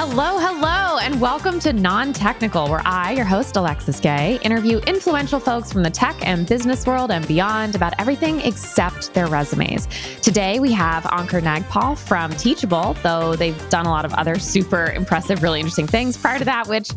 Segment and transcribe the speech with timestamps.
[0.00, 5.40] Hello, hello, and welcome to Non Technical, where I, your host, Alexis Gay, interview influential
[5.40, 9.88] folks from the tech and business world and beyond about everything except their resumes.
[10.22, 14.92] Today, we have Ankur Nagpal from Teachable, though they've done a lot of other super
[14.92, 16.90] impressive, really interesting things prior to that, which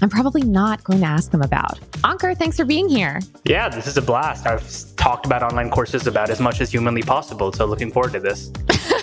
[0.00, 1.78] I'm probably not going to ask them about.
[1.96, 3.20] Ankur, thanks for being here.
[3.44, 4.46] Yeah, this is a blast.
[4.46, 8.20] I've talked about online courses about as much as humanly possible, so looking forward to
[8.20, 8.50] this.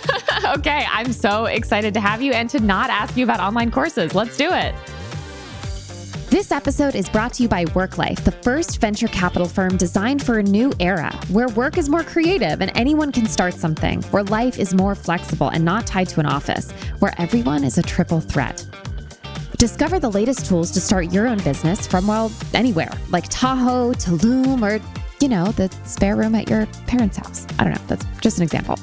[0.56, 4.14] okay, I'm so excited to have you and to not ask you about online courses.
[4.14, 4.74] Let's do it.
[6.28, 10.38] This episode is brought to you by WorkLife, the first venture capital firm designed for
[10.38, 14.58] a new era where work is more creative and anyone can start something, where life
[14.58, 18.66] is more flexible and not tied to an office, where everyone is a triple threat.
[19.56, 24.12] Discover the latest tools to start your own business from, well, anywhere, like Tahoe to
[24.12, 24.80] Loom or,
[25.20, 27.46] you know, the spare room at your parents' house.
[27.58, 28.78] I don't know, that's just an example.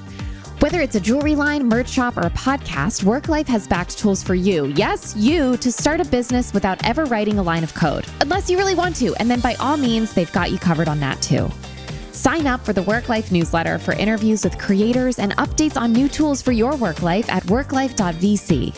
[0.64, 4.34] Whether it's a jewelry line, merch shop, or a podcast, WorkLife has backed tools for
[4.34, 4.68] you.
[4.78, 8.06] Yes, you to start a business without ever writing a line of code.
[8.22, 11.02] Unless you really want to, and then by all means, they've got you covered on
[11.02, 11.52] that too.
[12.14, 16.42] Sign up for the WorkLife newsletter for interviews with creators and updates on new tools
[16.42, 18.74] for your work life at worklife.vc.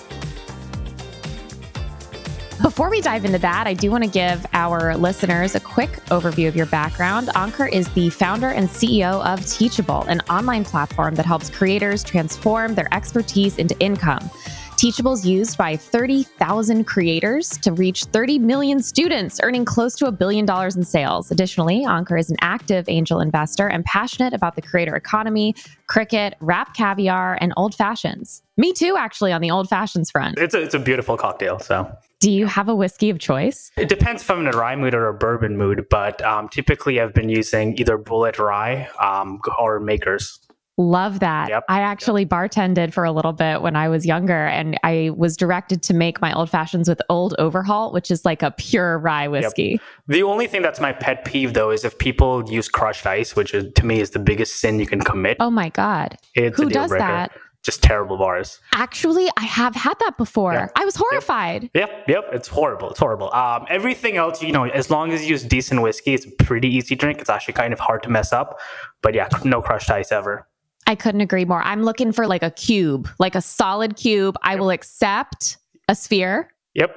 [2.61, 6.48] Before we dive into that, I do want to give our listeners a quick overview
[6.48, 7.28] of your background.
[7.36, 12.73] Ankur is the founder and CEO of Teachable, an online platform that helps creators transform
[12.73, 14.30] their expertise into income.
[14.78, 20.11] Teachable is used by 30,000 creators to reach 30 million students, earning close to a
[20.11, 21.31] billion dollars in sales.
[21.31, 25.56] Additionally, Ankur is an active angel investor and passionate about the creator economy,
[25.88, 28.44] cricket, rap caviar, and old fashions.
[28.58, 30.38] Me too, actually, on the old fashions front.
[30.38, 31.59] It's a, it's a beautiful cocktail.
[31.59, 31.89] So,
[32.25, 33.69] do you have a whiskey of choice?
[33.77, 36.99] It depends if I'm in a rye mood or a bourbon mood, but um, typically
[36.99, 40.39] I've been using either Bulleit Rye um, or Makers.
[40.79, 41.49] Love that.
[41.49, 41.65] Yep.
[41.69, 42.29] I actually yep.
[42.31, 46.19] bartended for a little bit when I was younger, and I was directed to make
[46.19, 49.73] my old fashions with Old Overholt, which is like a pure rye whiskey.
[49.73, 49.81] Yep.
[50.07, 53.53] The only thing that's my pet peeve, though, is if people use crushed ice, which
[53.53, 55.37] is to me is the biggest sin you can commit.
[55.39, 56.17] Oh my god!
[56.33, 57.05] It's Who does breaker.
[57.05, 57.31] that?
[57.65, 58.59] Just terrible bars.
[58.73, 60.53] Actually, I have had that before.
[60.53, 60.67] Yeah.
[60.76, 61.71] I was horrified.
[61.73, 61.89] Yep.
[61.89, 62.92] yep, yep, it's horrible.
[62.92, 63.33] It's horrible.
[63.33, 66.67] Um, everything else, you know, as long as you use decent whiskey, it's a pretty
[66.67, 67.21] easy drink.
[67.21, 68.59] It's actually kind of hard to mess up.
[69.02, 70.48] But yeah, no crushed ice ever.
[70.86, 71.64] I couldn't agree more.
[71.64, 74.36] I'm looking for like a cube, like a solid cube.
[74.43, 75.58] I will accept
[75.89, 76.53] a sphere.
[76.76, 76.95] Yep.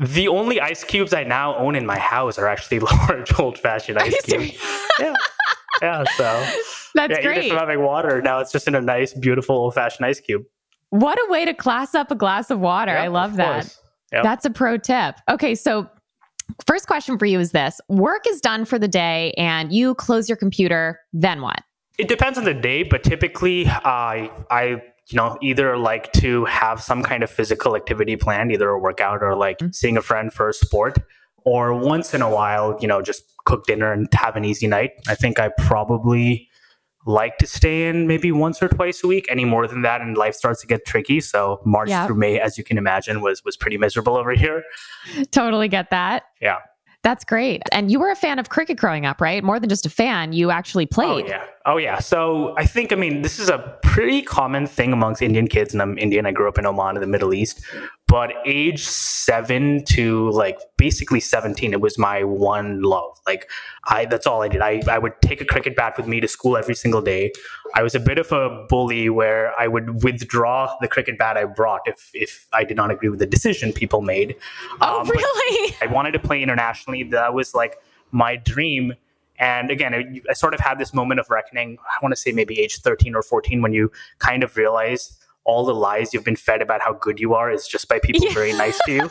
[0.00, 3.98] The only ice cubes I now own in my house are actually large old fashioned
[3.98, 4.58] ice cubes.
[4.98, 5.14] yeah.
[5.82, 6.04] Yeah.
[6.16, 6.24] So
[6.94, 7.44] that's yeah, great.
[7.44, 10.44] Even if having water, now it's just in a nice, beautiful old fashioned ice cube.
[10.90, 12.92] What a way to class up a glass of water.
[12.92, 13.76] Yep, I love that.
[14.12, 14.24] Yep.
[14.24, 15.16] That's a pro tip.
[15.28, 15.54] Okay.
[15.54, 15.88] So
[16.66, 20.28] first question for you is this work is done for the day and you close
[20.28, 21.62] your computer, then what?
[21.98, 26.82] It depends on the day, but typically I I you know either like to have
[26.82, 29.70] some kind of physical activity planned, either a workout or like mm-hmm.
[29.72, 30.98] seeing a friend for a sport,
[31.44, 34.92] or once in a while, you know, just cook dinner and have an easy night.
[35.08, 36.48] I think I probably
[37.06, 39.26] like to stay in maybe once or twice a week.
[39.30, 41.20] Any more than that, and life starts to get tricky.
[41.20, 42.06] So March yeah.
[42.06, 44.62] through May, as you can imagine, was was pretty miserable over here.
[45.30, 46.24] Totally get that.
[46.40, 46.58] Yeah.
[47.02, 47.62] That's great.
[47.72, 49.42] And you were a fan of cricket growing up, right?
[49.42, 51.24] More than just a fan, you actually oh, played.
[51.24, 51.44] Oh, yeah.
[51.64, 51.98] Oh, yeah.
[51.98, 55.72] So I think, I mean, this is a pretty common thing amongst Indian kids.
[55.72, 56.26] And I'm Indian.
[56.26, 57.64] I grew up in Oman in the Middle East.
[58.10, 63.20] But age seven to like basically 17, it was my one love.
[63.24, 63.48] Like,
[63.84, 64.60] I, that's all I did.
[64.60, 67.30] I, I would take a cricket bat with me to school every single day.
[67.76, 71.44] I was a bit of a bully where I would withdraw the cricket bat I
[71.44, 74.34] brought if, if I did not agree with the decision people made.
[74.80, 75.76] Oh, um, really?
[75.80, 77.04] I wanted to play internationally.
[77.04, 77.76] That was like
[78.10, 78.94] my dream
[79.40, 81.78] and again, I, I sort of had this moment of reckoning.
[81.80, 85.64] I want to say maybe age 13 or 14 when you kind of realize all
[85.64, 88.34] the lies you've been fed about how good you are is just by people yeah.
[88.34, 89.10] very nice to you.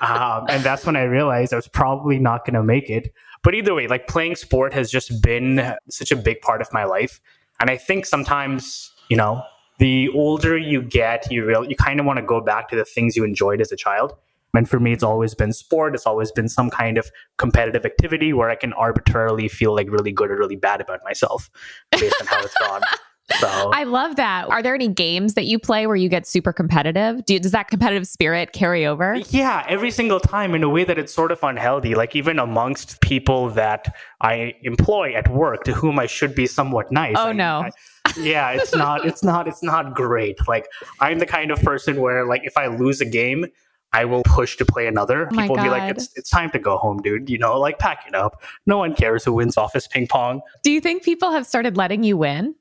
[0.00, 3.12] um, and that's when I realized I was probably not going to make it.
[3.42, 6.84] But either way, like playing sport has just been such a big part of my
[6.84, 7.20] life.
[7.60, 9.42] And I think sometimes, you know,
[9.78, 12.84] the older you get, you real you kind of want to go back to the
[12.84, 14.14] things you enjoyed as a child.
[14.54, 15.94] And for me, it's always been sport.
[15.94, 20.12] It's always been some kind of competitive activity where I can arbitrarily feel like really
[20.12, 21.50] good or really bad about myself
[21.90, 22.82] based on how it's gone.
[23.38, 24.48] So I love that.
[24.48, 27.24] Are there any games that you play where you get super competitive?
[27.24, 29.16] Do, does that competitive spirit carry over?
[29.30, 31.94] Yeah, every single time in a way that it's sort of unhealthy.
[31.94, 36.90] Like even amongst people that I employ at work to whom I should be somewhat
[36.92, 37.16] nice.
[37.18, 37.64] Oh I, no.
[37.64, 37.70] I,
[38.18, 40.36] yeah, it's not it's not it's not great.
[40.48, 40.66] Like
[41.00, 43.46] I'm the kind of person where like if I lose a game,
[43.92, 45.26] I will push to play another.
[45.26, 47.28] Oh People will be like, it's it's time to go home, dude.
[47.28, 48.42] You know, like pack it up.
[48.66, 50.40] No one cares who wins office ping pong.
[50.62, 52.54] Do you think people have started letting you win?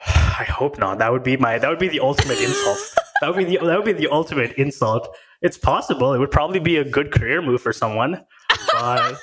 [0.06, 0.98] I hope not.
[0.98, 2.78] That would be my that would be the ultimate insult.
[3.20, 5.14] that would be the that would be the ultimate insult.
[5.42, 6.12] It's possible.
[6.12, 8.24] It would probably be a good career move for someone,
[8.72, 9.18] but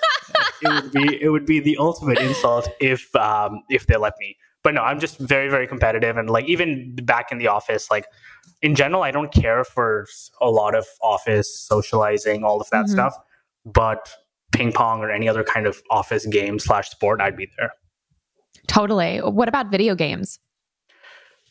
[0.61, 4.37] it would be it would be the ultimate insult if um, if they let me.
[4.63, 8.05] But no, I'm just very very competitive, and like even back in the office, like
[8.61, 10.07] in general, I don't care for
[10.39, 12.93] a lot of office socializing, all of that mm-hmm.
[12.93, 13.15] stuff.
[13.65, 14.09] But
[14.51, 17.73] ping pong or any other kind of office game slash sport, I'd be there.
[18.67, 19.17] Totally.
[19.19, 20.39] What about video games?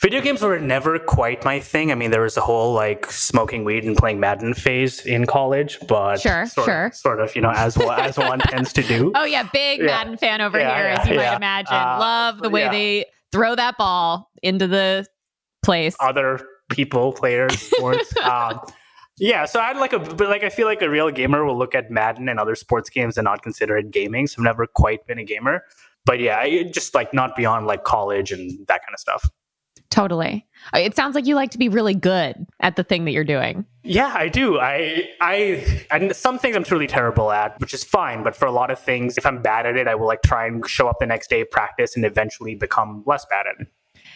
[0.03, 1.93] Video games were never quite my thing.
[1.93, 5.79] I mean, there was a whole like smoking weed and playing Madden phase in college,
[5.87, 9.13] but sure, sort sure, of, sort of, you know, as as one tends to do.
[9.15, 9.87] Oh yeah, big yeah.
[9.87, 11.77] Madden fan over yeah, here, yeah, as you might imagine.
[11.77, 15.07] Uh, Love the way they throw that ball into the
[15.63, 15.95] place.
[16.01, 18.13] Other people, players, sports.
[18.25, 18.59] um,
[19.19, 21.77] yeah, so I'd like a, but like I feel like a real gamer will look
[21.77, 24.27] at Madden and other sports games and not consider it gaming.
[24.27, 25.63] So I've never quite been a gamer,
[26.05, 29.31] but yeah, just like not beyond like college and that kind of stuff.
[29.93, 30.47] Totally.
[30.75, 33.25] Uh, it sounds like you like to be really good at the thing that you're
[33.25, 33.67] doing.
[33.83, 34.59] Yeah, I do.
[34.59, 38.53] I I and some things I'm truly terrible at, which is fine, but for a
[38.53, 40.97] lot of things if I'm bad at it, I will like try and show up
[40.99, 43.69] the next day, practice and eventually become less bad at it.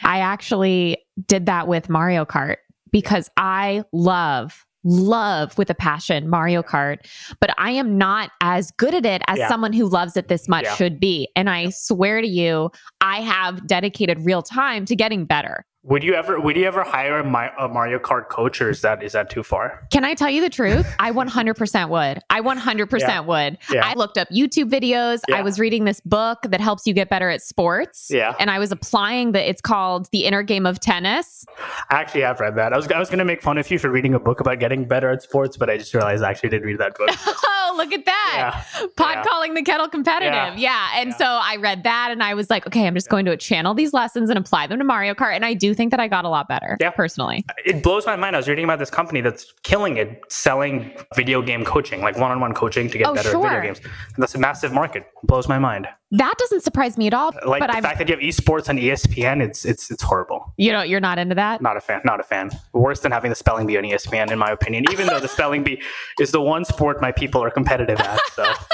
[0.03, 0.97] I actually
[1.27, 2.57] did that with Mario Kart
[2.91, 6.99] because I love love with a passion Mario Kart,
[7.41, 9.49] but I am not as good at it as yeah.
[9.49, 10.75] someone who loves it this much yeah.
[10.77, 11.29] should be.
[11.37, 15.65] And I swear to you, I have dedicated real time to getting better.
[15.87, 19.13] Would you ever would you ever hire a Mario Kart coach or is that is
[19.13, 19.87] that too far?
[19.93, 20.85] Can I tell you the truth?
[20.99, 22.23] I 100% would.
[22.29, 23.21] I 100% yeah.
[23.21, 23.59] would.
[23.71, 23.87] Yeah.
[23.87, 25.21] I looked up YouTube videos.
[25.29, 25.37] Yeah.
[25.37, 28.09] I was reading this book that helps you get better at sports.
[28.11, 28.35] Yeah.
[28.41, 31.45] And I was applying that it's called The Inner Game of Tennis.
[31.91, 32.73] Actually, I've read that.
[32.73, 34.59] I was I was going to make fun of you for reading a book about
[34.59, 37.11] getting better at sports, but I just realized I actually did read that book.
[37.77, 38.65] look at that.
[38.97, 40.59] Pot calling the kettle competitive.
[40.59, 40.91] Yeah.
[40.95, 43.75] And so I read that and I was like, okay, I'm just going to channel
[43.75, 46.25] these lessons and apply them to Mario Kart and I do think that I got
[46.25, 46.77] a lot better.
[46.81, 46.91] Yeah.
[46.91, 48.37] Personally, it blows my mind.
[48.37, 52.55] I was reading about this company that's killing it, selling video game coaching, like one-on-one
[52.55, 53.47] coaching to get oh, better sure.
[53.47, 53.81] at video games.
[54.15, 55.03] And that's a massive market.
[55.03, 55.87] It blows my mind.
[56.13, 57.29] That doesn't surprise me at all.
[57.29, 60.03] Uh, like but the I'm, fact that you have esports on ESPN, it's it's it's
[60.03, 60.55] horrible.
[60.57, 61.61] You know, you're not into that.
[61.61, 62.01] Not a fan.
[62.05, 62.51] Not a fan.
[62.73, 64.85] Worse than having the spelling bee on ESPN, in my opinion.
[64.93, 65.83] Even though the spelling bee
[66.21, 68.21] is the one sport my people are competitive at.
[68.35, 68.53] So.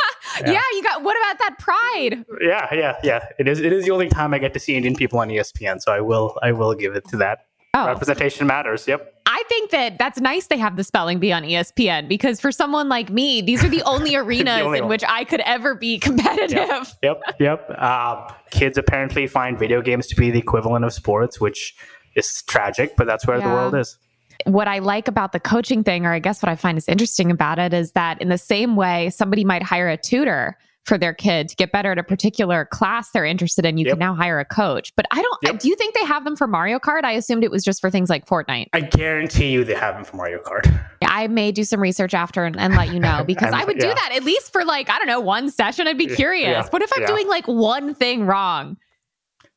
[0.41, 0.53] Yeah.
[0.53, 0.63] yeah.
[0.73, 1.03] you got.
[1.03, 2.25] What about that pride?
[2.41, 3.27] Yeah, yeah, yeah.
[3.39, 3.61] It is.
[3.61, 6.01] It is the only time I get to see Indian people on ESPN, so I
[6.01, 6.39] will.
[6.43, 7.49] I will give it to that.
[7.75, 7.87] Oh.
[7.87, 8.87] Representation matters.
[8.87, 9.15] Yep.
[9.25, 12.91] I think that that's nice they have the spelling bee on ESPN because for someone
[12.91, 14.91] like me, these are the only arenas the only in one.
[14.91, 16.59] which I could ever be competitive.
[16.59, 16.87] Yep.
[17.03, 17.23] Yep.
[17.39, 17.71] yep.
[17.79, 21.75] Uh, kids apparently find video games to be the equivalent of sports, which
[22.15, 23.49] is tragic, but that's where yeah.
[23.49, 23.97] the world is
[24.45, 27.31] what I like about the coaching thing, or I guess what I find is interesting
[27.31, 31.15] about it, is that in the same way somebody might hire a tutor for their
[31.15, 33.93] kid to get better at a particular class they're interested in, you yep.
[33.93, 34.93] can now hire a coach.
[34.97, 35.61] But I don't, yep.
[35.61, 37.05] do you think they have them for Mario Kart?
[37.05, 38.69] I assumed it was just for things like Fortnite.
[38.73, 40.87] I guarantee you they have them for Mario Kart.
[41.03, 43.89] I may do some research after and, and let you know because I would yeah.
[43.89, 45.87] do that at least for like, I don't know, one session.
[45.87, 46.49] I'd be curious.
[46.49, 46.69] Yeah.
[46.71, 48.77] What if I'm doing like one thing wrong?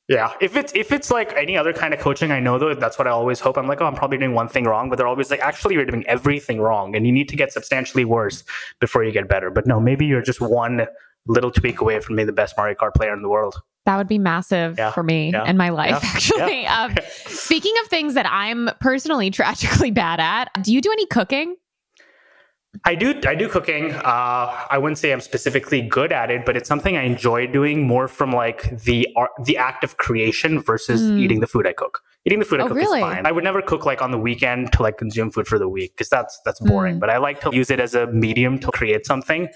[0.07, 3.00] Yeah, if it's if it's like any other kind of coaching, I know though that's
[3.00, 3.57] what I always hope.
[3.57, 5.86] I'm like, oh, I'm probably doing one thing wrong, but they're always like, actually, you're
[5.86, 8.44] doing everything wrong, and you need to get substantially worse
[8.80, 9.50] before you get better.
[9.50, 10.86] But no, maybe you're just one
[11.27, 13.62] little tweak away from being the best Mario Kart player in the world.
[13.86, 14.92] That would be massive yeah.
[14.92, 15.44] for me yeah.
[15.44, 16.10] and my life, yeah.
[16.13, 16.66] actually.
[16.66, 16.95] Um,
[17.27, 21.56] speaking of things that I'm personally tragically bad at, do you do any cooking?
[22.83, 23.20] I do.
[23.25, 23.94] I do cooking.
[23.94, 27.88] Uh, I wouldn't say I'm specifically good at it, but it's something I enjoy doing
[27.88, 31.20] more from like the art, the act of creation versus mm.
[31.20, 32.01] eating the food I cook.
[32.25, 33.00] Eating the food I oh, cook really?
[33.00, 33.25] is fine.
[33.25, 35.94] I would never cook like on the weekend to like consume food for the week
[35.94, 36.98] because that's that's boring.
[36.98, 37.00] Mm.
[37.00, 39.48] But I like to use it as a medium to create something.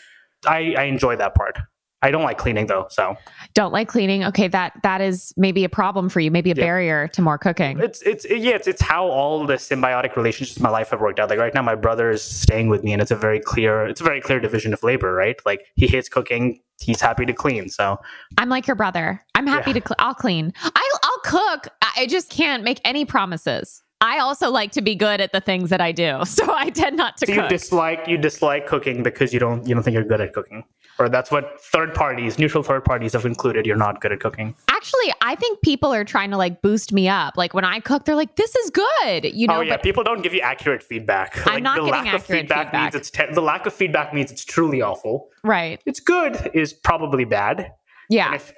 [0.45, 1.57] I, I enjoy that part.
[2.01, 3.17] I don't like cleaning though, so
[3.53, 4.23] don't like cleaning.
[4.23, 6.63] Okay, that that is maybe a problem for you, maybe a yeah.
[6.63, 7.77] barrier to more cooking.
[7.79, 11.19] It's it's yeah, it's it's how all the symbiotic relationships in my life have worked
[11.19, 11.29] out.
[11.29, 13.99] Like right now, my brother is staying with me, and it's a very clear it's
[13.99, 15.13] a very clear division of labor.
[15.13, 17.67] Right, like he hates cooking, he's happy to clean.
[17.67, 17.99] So
[18.37, 19.21] I'm like your brother.
[19.35, 19.79] I'm happy yeah.
[19.79, 19.87] to.
[19.87, 20.53] Cl- I'll clean.
[20.63, 21.67] I'll I'll cook.
[21.81, 23.83] I just can't make any promises.
[24.01, 26.97] I also like to be good at the things that I do, so I tend
[26.97, 27.27] not to.
[27.27, 27.43] So cook.
[27.43, 30.63] you dislike you dislike cooking because you don't you don't think you're good at cooking,
[30.97, 34.55] or that's what third parties, neutral third parties, have concluded you're not good at cooking.
[34.69, 37.35] Actually, I think people are trying to like boost me up.
[37.35, 39.57] Like when I cook, they're like, "This is good," you know.
[39.57, 41.37] Oh yeah, people don't give you accurate feedback.
[41.45, 42.81] I'm like, not the lack accurate of feedback, feedback.
[42.83, 45.29] means it's te- the lack of feedback means it's truly awful.
[45.43, 45.81] Right.
[45.85, 47.73] It's good is probably bad.
[48.09, 48.35] Yeah.
[48.35, 48.53] If,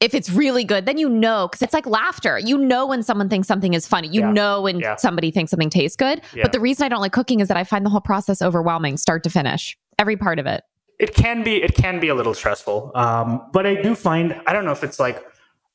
[0.00, 2.38] if it's really good, then you know because it's like laughter.
[2.38, 4.08] You know when someone thinks something is funny.
[4.08, 4.32] You yeah.
[4.32, 4.96] know when yeah.
[4.96, 6.20] somebody thinks something tastes good.
[6.34, 6.42] Yeah.
[6.42, 8.96] But the reason I don't like cooking is that I find the whole process overwhelming,
[8.96, 10.64] start to finish, every part of it.
[10.98, 12.92] It can be it can be a little stressful.
[12.94, 15.22] Um, but I do find I don't know if it's like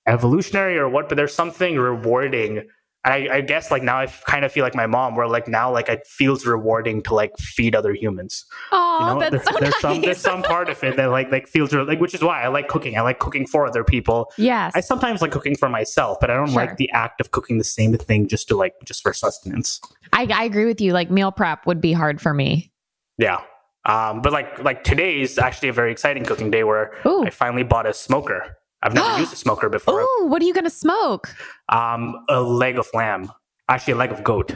[0.08, 2.68] evolutionary or what, but there's something rewarding
[3.04, 5.72] I, I guess like now I kind of feel like my mom, where like now
[5.72, 8.46] like it feels rewarding to like feed other humans.
[8.72, 9.82] Oh, You know, that's There- so there's nice.
[9.82, 12.48] some there's some part of it that like like feels like which is why I
[12.50, 12.98] like cooking.
[12.98, 14.32] I like cooking for other people.
[14.38, 14.72] yes.
[14.76, 16.56] I sometimes like cooking for myself, but I don't Sure.
[16.58, 19.82] like the act of cooking the same thing just to like just for sustenance.
[20.14, 20.94] I, I agree with you.
[20.94, 22.72] Like meal prep would be hard for me.
[23.18, 23.40] Yeah.
[23.86, 27.24] Um, but like like today is actually a very exciting cooking day where Ooh.
[27.26, 28.58] I finally bought a smoker.
[28.84, 30.02] I've never used a smoker before.
[30.02, 31.34] Ooh, what are you going to smoke?
[31.70, 33.32] Um, a leg of lamb,
[33.70, 34.56] actually a leg of goat.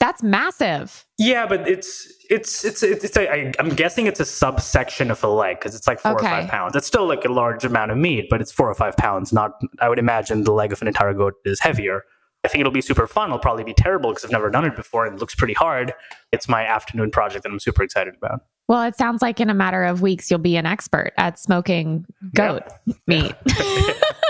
[0.00, 1.04] That's massive.
[1.18, 5.22] Yeah, but it's it's it's it's, it's a, I, I'm guessing it's a subsection of
[5.22, 6.26] a leg because it's like four Okay.
[6.26, 6.74] or five pounds.
[6.74, 9.30] It's still like a large amount of meat, but it's four or five pounds.
[9.30, 12.04] Not, I would imagine the leg of an entire goat is heavier.
[12.44, 13.28] I think it'll be super fun.
[13.28, 15.92] It'll probably be terrible because I've never done it before and it looks pretty hard.
[16.32, 18.44] It's my afternoon project that I'm super excited about.
[18.68, 22.06] Well, it sounds like in a matter of weeks, you'll be an expert at smoking
[22.34, 22.62] goat
[23.06, 23.34] meat.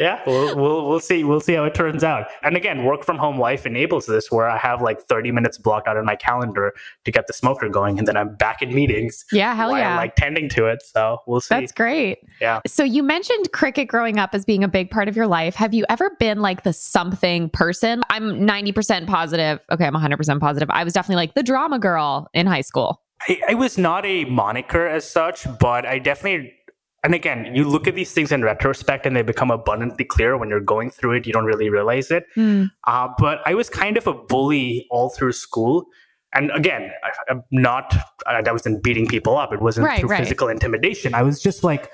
[0.04, 2.26] yeah, we'll, we'll we'll see we'll see how it turns out.
[2.42, 5.86] And again, work from home life enables this, where I have like 30 minutes blocked
[5.86, 6.72] out in my calendar
[7.04, 9.26] to get the smoker going, and then I'm back in meetings.
[9.30, 9.90] yeah, hell while yeah.
[9.90, 10.82] I'm like tending to it.
[10.82, 11.54] So we'll see.
[11.54, 12.18] That's great.
[12.40, 12.60] Yeah.
[12.66, 15.54] So you mentioned cricket growing up as being a big part of your life.
[15.54, 18.00] Have you ever been like the something person?
[18.08, 19.60] I'm 90% positive.
[19.70, 20.70] Okay, I'm 100% positive.
[20.70, 23.02] I was definitely like the drama girl in high school.
[23.28, 26.54] I, I was not a moniker as such, but I definitely.
[27.02, 30.50] And again, you look at these things in retrospect, and they become abundantly clear when
[30.50, 31.26] you're going through it.
[31.26, 32.24] You don't really realize it.
[32.34, 32.64] Hmm.
[32.86, 35.86] Uh, but I was kind of a bully all through school.
[36.34, 39.52] And again, I, I'm not, I, I wasn't beating people up.
[39.52, 40.20] It wasn't Right, through right.
[40.22, 41.14] physical intimidation.
[41.14, 41.90] I was just like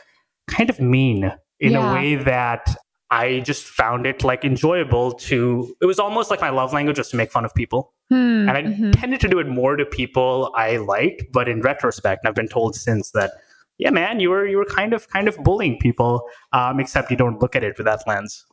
[0.48, 1.90] kind of mean in Yeah.
[1.90, 2.76] a way that
[3.10, 7.08] I just found it like enjoyable to, it was almost like my love language was
[7.10, 7.94] to make fun of people.
[8.10, 9.00] Hmm, And I mhm.
[9.00, 11.22] tended to do it more to people I liked.
[11.32, 13.30] But in retrospect, and I've been told since that,
[13.78, 17.16] yeah, man, you were, you were kind of, kind of bullying people, um, except you
[17.16, 18.45] don't look at it with that lens.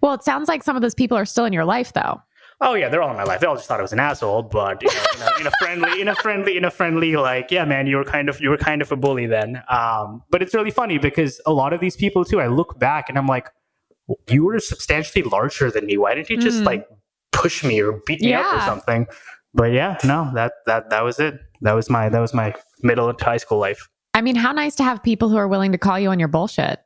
[0.00, 2.20] Well, it sounds like some of those people are still in your life, though.
[2.60, 3.40] Oh yeah, they're all in my life.
[3.40, 5.50] They all just thought I was an asshole, but you know, in, a, in a
[5.60, 8.48] friendly, in a friendly, in a friendly, like, yeah, man, you were kind of, you
[8.48, 9.62] were kind of a bully then.
[9.68, 13.08] Um, but it's really funny because a lot of these people too, I look back
[13.08, 13.50] and I'm like,
[14.28, 15.98] you were substantially larger than me.
[15.98, 16.66] Why didn't you just Mm.
[16.66, 16.86] like
[17.32, 19.06] push me or beat me up or something?
[19.52, 21.38] But yeah, no, that that that was it.
[21.62, 23.88] That was my that was my middle to high school life.
[24.14, 26.28] I mean, how nice to have people who are willing to call you on your
[26.28, 26.80] bullshit.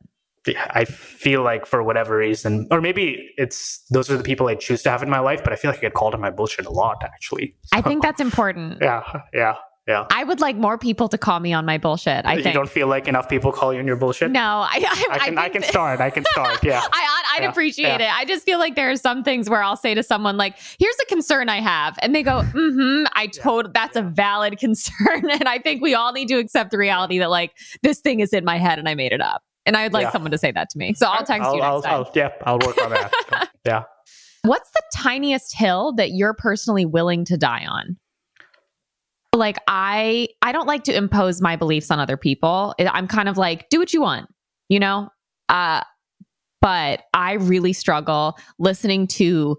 [0.47, 4.55] Yeah, I feel like for whatever reason, or maybe it's those are the people I
[4.55, 5.45] choose to have in my life.
[5.45, 7.55] But I feel like I get called on my bullshit a lot, actually.
[7.73, 8.79] I think that's important.
[8.89, 9.03] Yeah,
[9.35, 9.57] yeah,
[9.89, 10.05] yeah.
[10.11, 12.25] I would like more people to call me on my bullshit.
[12.27, 12.55] I you think.
[12.55, 14.31] don't feel like enough people call you on your bullshit.
[14.31, 16.01] no, I, I, I can I, think can start.
[16.01, 16.63] I can start.
[16.63, 16.81] Yeah.
[16.93, 18.15] I, I'd, Yeah, appreciate yeah.
[18.17, 18.21] it.
[18.21, 20.97] I just feel like there are some things where I'll say to someone like, "Here's
[21.03, 25.49] a concern I have," and they go, "Mm-hmm." I told that's a valid concern, and
[25.49, 27.53] I think we all need to accept the reality that like
[27.83, 29.43] this thing is in my head and I made it up.
[29.67, 30.13] And I'd like Yeah.
[30.13, 30.95] someone to say that to me.
[30.95, 31.93] So I'll text I'll, you next I'll, time.
[31.95, 33.51] I'll, yeah, I'll work on that.
[33.67, 33.83] yeah.
[34.43, 37.99] What's the tiniest hill that you're personally willing to die on?
[39.35, 42.75] Like I I don't like to impose my beliefs on other people.
[42.79, 44.29] I- I'm kind of like do what you want,
[44.69, 45.11] you know?
[45.49, 45.83] Uh
[46.61, 49.57] but I really struggle listening to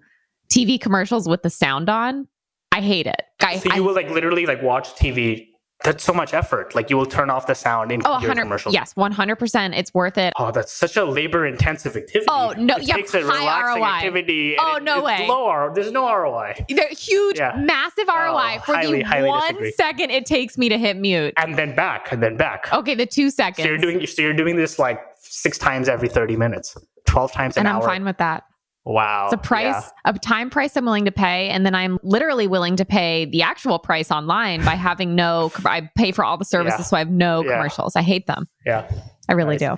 [0.52, 2.28] TV commercials with the sound on.
[2.72, 3.22] I hate it.
[3.42, 5.49] I, So I you will like literally like watch TV.
[5.86, 6.76] That's so much effort.
[6.76, 8.74] Like you will turn off the sound in Oh, your 100 commercials.
[8.76, 9.78] Yes, 100%.
[9.78, 10.34] It's worth it.
[10.38, 12.26] Oh, that's such a labor intensive activity.
[12.30, 13.88] Oh, no, It yeah, takes a high relaxing ROI.
[13.88, 14.56] activity.
[14.60, 15.28] Oh, it- no it's way.
[15.30, 15.72] Low.
[15.74, 16.66] There's no ROI.
[16.68, 17.54] They're huge, Yeah.
[17.58, 19.72] massive ROI Oh, for highly, the highly one disagree.
[19.72, 21.34] second it takes me to hit mute.
[21.38, 22.68] And then back, and then back.
[22.74, 23.64] Okay, the two seconds.
[23.64, 27.56] So you're doing so you're doing this like six times every 30 minutes, 12 times
[27.56, 28.44] an and I'm fine with that.
[28.92, 29.26] Wow.
[29.26, 32.76] It's a price, a time price I'm willing to pay, and then I'm literally willing
[32.78, 35.52] to pay the actual price online by having no.
[35.64, 36.86] I pay for all the services, Yeah.
[36.86, 37.52] so I have no Yeah.
[37.58, 37.96] commercials.
[37.96, 38.48] I hate them.
[38.66, 38.86] Yeah.
[38.92, 39.02] yeah.
[39.30, 39.78] I really Nice.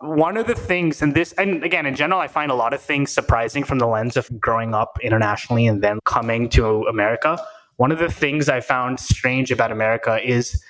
[0.00, 2.80] one of the things and this and again in general i find a lot of
[2.80, 7.36] things surprising from the lens of growing up internationally and then coming to america
[7.78, 10.62] one of the things i found strange about america is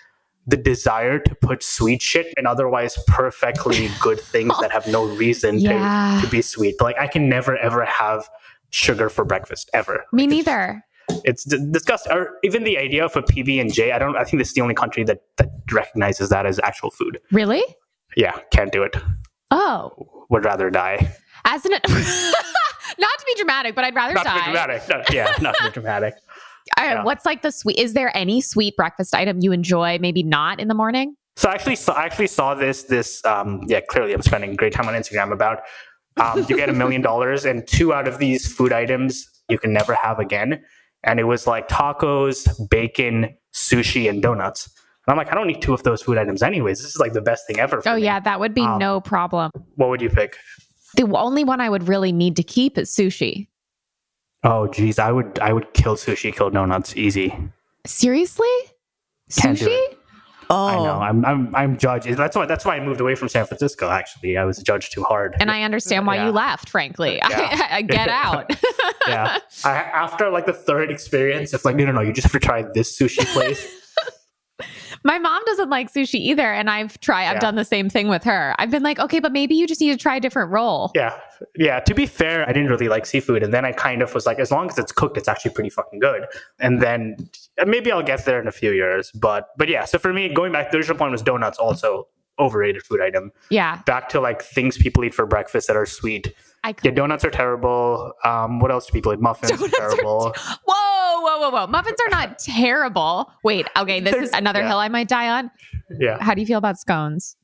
[0.49, 5.59] the desire to put sweet shit in otherwise perfectly good things that have no reason
[5.61, 6.17] Yeah.
[6.21, 8.29] to, to be sweet like i can never ever have
[8.71, 10.85] sugar for breakfast ever Me Like, neither.
[11.25, 14.25] it's d- disgusting or even the idea of a pb and j i don't i
[14.25, 17.63] think this is the only country that that recognizes that as actual food Really?
[18.17, 18.97] yeah can't do it
[19.51, 21.11] Oh, would rather die
[21.47, 21.73] as an.
[22.99, 24.45] Not to be dramatic, but I'd rather not to be die.
[24.45, 24.83] dramatic.
[24.91, 26.15] No, yeah, not to be dramatic.
[26.77, 27.05] Yeah.
[27.05, 27.79] What's like the sweet?
[27.79, 29.99] Is there any sweet breakfast item you enjoy?
[30.01, 31.15] Maybe not in the morning.
[31.37, 32.85] So I actually saw, I actually saw this.
[32.85, 35.61] This um, yeah, clearly I'm spending great time on Instagram about.
[36.17, 39.73] Um, you get a million dollars, and two out of these food items you can
[39.73, 40.63] never have again.
[41.05, 44.69] And it was like tacos, bacon, sushi, and donuts.
[45.07, 46.83] And I'm like, I don't need two of those food items anyways.
[46.83, 47.83] This is like the best thing ever.
[47.87, 48.03] Oh me.
[48.03, 49.51] yeah, that would be Um, no problem.
[49.77, 50.37] What would you pick?
[50.97, 53.47] The only one I would really need to keep is sushi.
[54.45, 57.35] Oh geez, I would I would kill sushi, kill donuts, easy.
[57.87, 58.47] Seriously?
[59.37, 59.79] Can't Sushi?
[60.51, 60.81] Oh, I know.
[60.93, 61.01] Oh.
[61.01, 62.07] I'm I'm I'm judged.
[62.09, 63.91] That's why that's why I moved away from San Francisco.
[63.91, 65.37] Actually, I was judged too hard.
[65.41, 66.27] And I understand why Yeah.
[66.27, 67.17] you left, frankly.
[67.17, 67.67] Yeah.
[67.71, 68.51] I, get out.
[69.07, 69.39] yeah.
[69.65, 72.01] I, after like the third experience, it's like no, no, no.
[72.01, 73.67] You just have to try this sushi place.
[75.05, 76.53] My mom doesn't like sushi either.
[76.53, 77.41] And I've tried, I've Yeah.
[77.41, 78.55] done the same thing with her.
[78.59, 80.91] I've been like, okay, but maybe you just need to try a different roll.
[80.95, 81.19] yeah,
[81.57, 81.81] yeah.
[81.81, 84.39] To be fair, I didn't really like seafood, and then I kind of was like,
[84.39, 86.27] as long as it's cooked, it's actually pretty fucking good.
[86.61, 87.17] And then
[87.61, 89.11] uh, maybe I'll get there in a few years.
[89.13, 89.85] But but yeah.
[89.85, 91.59] So for me, going back, the original point was donuts.
[91.59, 92.09] Also
[92.41, 93.33] overrated food item.
[93.51, 93.81] Yeah.
[93.85, 96.33] Back to like things people eat for breakfast that are sweet.
[96.65, 98.13] I Yeah, donuts are terrible.
[98.25, 99.21] Um, what else do people eat?
[99.21, 100.35] Muffins Donuts are are terrible.
[101.39, 101.67] Whoa, whoa, whoa.
[101.69, 103.31] Muffins are not terrible.
[103.45, 104.69] Wait, okay, this is another yeah.
[104.69, 105.51] hill I might die on.
[106.01, 107.37] yeah, How do you feel about scones?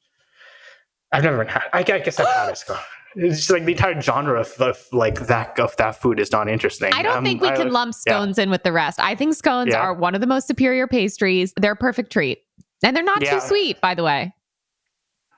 [1.13, 1.63] I've never had.
[1.73, 2.79] I, I guess I've had a scone.
[3.17, 6.49] It's just like the entire genre of, of like that of that food is not
[6.49, 6.93] interesting.
[6.93, 8.15] I don't Um, think we I- can lump yeah.
[8.15, 8.99] scones in with the rest.
[8.99, 9.79] I think scones Yeah.
[9.79, 11.53] are one of the most superior pastries.
[11.57, 12.39] They're a perfect treat.
[12.83, 13.35] And they're not Yeah.
[13.39, 14.35] too sweet, by the way.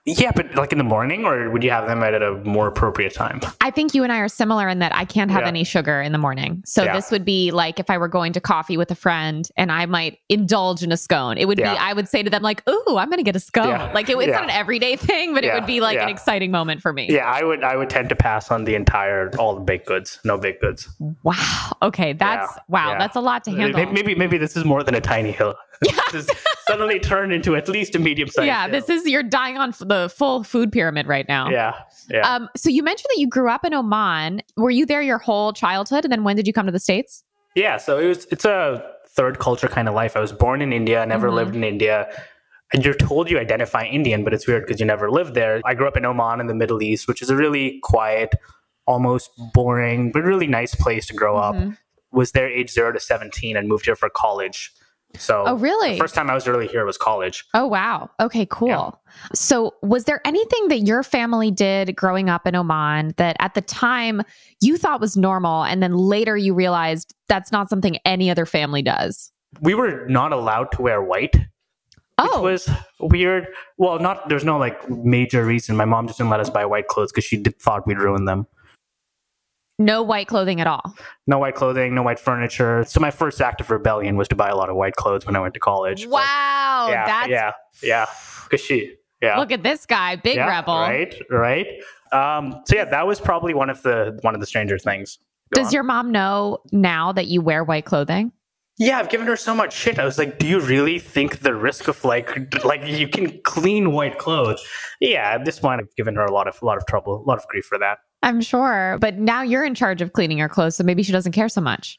[0.08, 3.12] Yeah, but like in the morning, or would you have them at a more appropriate
[3.12, 3.40] time?
[3.60, 5.48] I think you and I are similar in that I can't have Yeah.
[5.48, 6.62] any sugar in the morning.
[6.64, 6.94] So Yeah.
[6.94, 9.84] this would be like if I were going to coffee with a friend and I
[9.86, 11.38] might indulge in a scone.
[11.38, 11.72] It would Yeah.
[11.72, 14.08] be I would say to them like, "Ooh, I'm going to get a scone." Like
[14.08, 16.92] it, it's not an everyday thing, but it would be like an exciting moment for
[16.92, 17.08] me.
[17.10, 17.64] Yeah, I would.
[17.64, 20.20] I would tend to pass on the entire all the baked goods.
[20.24, 20.88] No baked goods.
[21.24, 21.34] Wow.
[21.82, 22.96] Okay, that's wow.
[22.96, 23.78] That's a lot to handle.
[23.80, 25.54] Maybe, maybe maybe this is more than a tiny hill.
[25.84, 25.92] Yeah.
[26.12, 26.28] This
[26.68, 28.46] suddenly turned into at least a medium sized.
[28.46, 31.48] yeah, this is you're dying on the full food pyramid right now.
[31.50, 31.74] Yeah,
[32.10, 32.28] yeah.
[32.34, 34.42] Um, so you mentioned that you grew up in Oman.
[34.56, 37.22] Were you there your whole childhood, and then when did you come to the states?
[37.54, 40.16] Yeah, so it was it's a third culture kind of life.
[40.16, 41.34] I was born in India, never Mhm.
[41.34, 42.08] lived in India.
[42.72, 45.60] And you're told you identify Indian, but it's weird because you never lived there.
[45.64, 48.34] I grew up in Oman in the Middle East, which is a really quiet,
[48.86, 51.54] almost boring, but really nice place to grow up.
[51.54, 51.78] Mhm.
[52.12, 54.72] Was there age zero to 17 and moved here for college.
[55.18, 55.92] So Oh, really?
[55.92, 57.44] the first time I was really here was college.
[57.54, 58.10] Oh, wow.
[58.20, 59.00] Okay, cool.
[59.34, 63.60] So, was there anything that your family did growing up in Oman that at the
[63.62, 64.22] time
[64.60, 68.82] you thought was normal, and then later you realized that's not something any other family
[68.82, 69.32] does?
[69.60, 71.34] We were not allowed to wear white.
[72.18, 73.46] Oh, It was weird.
[73.76, 75.76] Well, not there's no like major reason.
[75.76, 78.24] My mom just didn't let us buy white clothes because she did, thought we'd ruin
[78.24, 78.46] them.
[79.78, 80.94] No white clothing at all.
[81.26, 82.84] no white clothing, no white furniture.
[82.86, 85.36] So my first act of rebellion was to buy a lot of white clothes when
[85.36, 86.04] I went to college.
[86.04, 88.06] But Wow, yeah, that's yeah, yeah.
[88.44, 90.74] Because she, yeah, look at this guy, big yeah, rebel.
[90.78, 91.66] right, right.
[92.12, 95.18] Um, so yeah, that was probably one of the one of the stranger things.
[95.54, 95.72] Go Does on.
[95.74, 98.32] your mom know now that you wear white clothing?
[98.78, 99.98] yeah, I've given her so much shit.
[99.98, 103.92] I was like, do you really think the risk of like like you can clean
[103.92, 104.62] white clothes?
[105.00, 107.26] Yeah, at this point, I've given her a lot of a lot of trouble, a
[107.26, 107.98] lot of grief for that.
[108.22, 111.32] I'm sure, but now you're in charge of cleaning her clothes, so maybe she doesn't
[111.32, 111.98] care so much.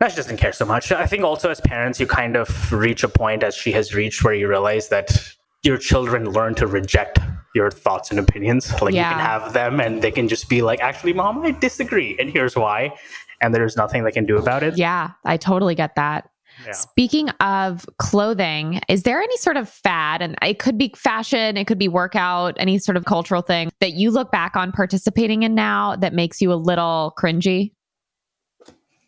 [0.00, 0.90] No, she doesn't care so much.
[0.90, 4.24] I think also as parents, you kind of reach a point as she has reached
[4.24, 7.20] where you realize that your children learn to reject
[7.54, 8.72] your thoughts and opinions.
[8.82, 12.16] Like you can have them and they can just be like, actually, mom, I disagree.
[12.18, 12.96] And here's why.
[13.40, 14.76] And there's nothing they can do about it.
[14.76, 16.30] Yeah, I totally get that.
[16.72, 21.66] Speaking of clothing, is there any sort of fad, and it could be fashion, it
[21.66, 25.54] could be workout, any sort of cultural thing that you look back on participating in
[25.54, 27.72] now that makes you a little cringy?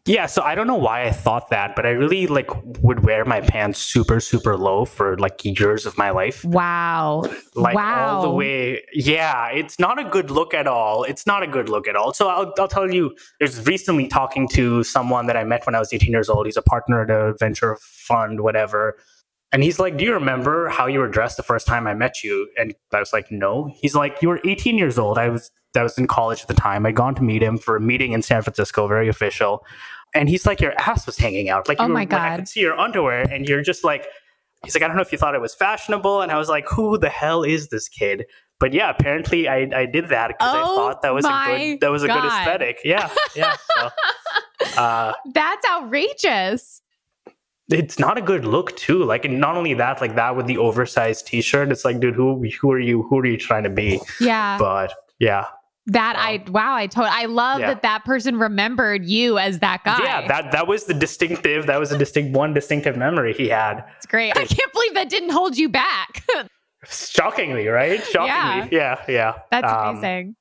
[0.06, 2.50] Yeah, so I don't know why I thought that, but I really like
[2.82, 6.44] would wear my pants super, super low for like years of my life.
[6.44, 7.22] Wow.
[7.54, 8.16] like wow.
[8.16, 11.04] all the way yeah it's not a good look at all.
[11.04, 12.12] It's not a good look at all.
[12.12, 15.78] So I'll, I'll tell you there's recently talking to someone that i met when i
[15.78, 16.44] was 18 years old.
[16.44, 18.98] He's a partner at a venture fund whatever.
[19.52, 22.22] And he's like do you remember how you were dressed the first time i met
[22.22, 22.46] you?
[22.58, 23.72] And i was like no.
[23.74, 25.16] He's like you were 18 years old.
[25.16, 26.84] I was i was in college at the time.
[26.84, 29.64] I'd gone to meet him for a meeting in san francisco very official
[30.14, 32.36] and he's like your ass was hanging out like Oh you were, my like, i
[32.36, 34.06] could see your underwear and you're just like
[34.64, 36.22] he's like, I don't know if you thought it was fashionable.
[36.22, 38.26] And I was like, who the hell is this kid?
[38.60, 41.80] But yeah, apparently I, I did that because I Oh thought that was a good
[41.80, 42.78] that was a good aesthetic.
[42.84, 43.56] Yeah, yeah.
[43.76, 43.90] So,
[44.80, 46.80] uh, That's outrageous.
[47.68, 49.04] it's not a good look too.
[49.04, 51.72] Like, and not only that, like that with the oversized T-shirt.
[51.72, 53.02] It's like, dude, who who are you?
[53.02, 54.00] Who are you trying to be?
[54.20, 54.56] Yeah.
[54.56, 55.46] But yeah,
[55.86, 57.68] that I wow, I told I love Yeah.
[57.74, 59.98] that that person remembered you as that guy.
[60.02, 60.26] yeah.
[60.26, 61.66] That that was the distinctive.
[61.66, 63.84] That was a distinct one distinctive memory he had.
[63.96, 64.30] It's great.
[64.36, 66.24] I can't believe that didn't hold you back.
[66.88, 68.02] Shockingly, right?
[68.04, 69.34] Shockingly, yeah, yeah.
[69.50, 70.36] That's Um, amazing.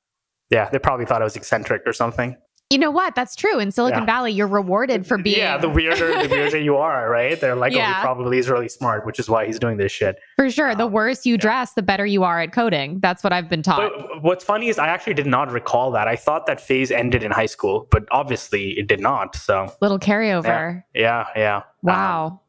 [0.50, 2.36] Yeah, they probably thought I was eccentric or something.
[2.70, 3.14] You know what?
[3.14, 3.58] That's true.
[3.58, 4.06] In Silicon Yeah.
[4.06, 7.38] Valley, you're rewarded for being Yeah, the weirder the weirder you are, right?
[7.38, 10.16] They're like, oh, he probably is really smart, which is why he's doing this shit.
[10.36, 10.74] for sure.
[10.74, 11.40] The Um, worse you yeah.
[11.40, 13.00] dress, the better you are at coding.
[13.00, 13.92] That's what I've been taught.
[13.96, 16.08] But what's funny is I actually did not recall that.
[16.08, 19.36] I thought that phase ended in high school, but obviously it did not.
[19.36, 20.82] So Little carryover.
[20.94, 21.56] yeah, yeah.
[21.56, 22.40] Um, Wow.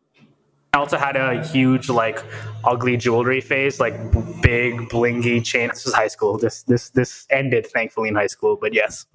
[0.73, 2.21] I also had a huge like
[2.63, 5.69] ugly jewelry phase, like b- big blingy chain.
[5.69, 6.37] This was high school.
[6.37, 9.05] This this this ended thankfully in high school, but yes.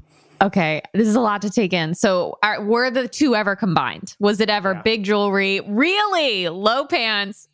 [0.42, 1.94] Okay, this is a lot to take in.
[1.94, 4.16] So, are, were the two ever combined?
[4.20, 4.82] Was it ever Yeah.
[4.82, 7.48] big jewelry, really low pants?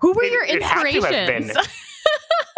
[0.00, 1.56] Who were It- your it had to have inspirations?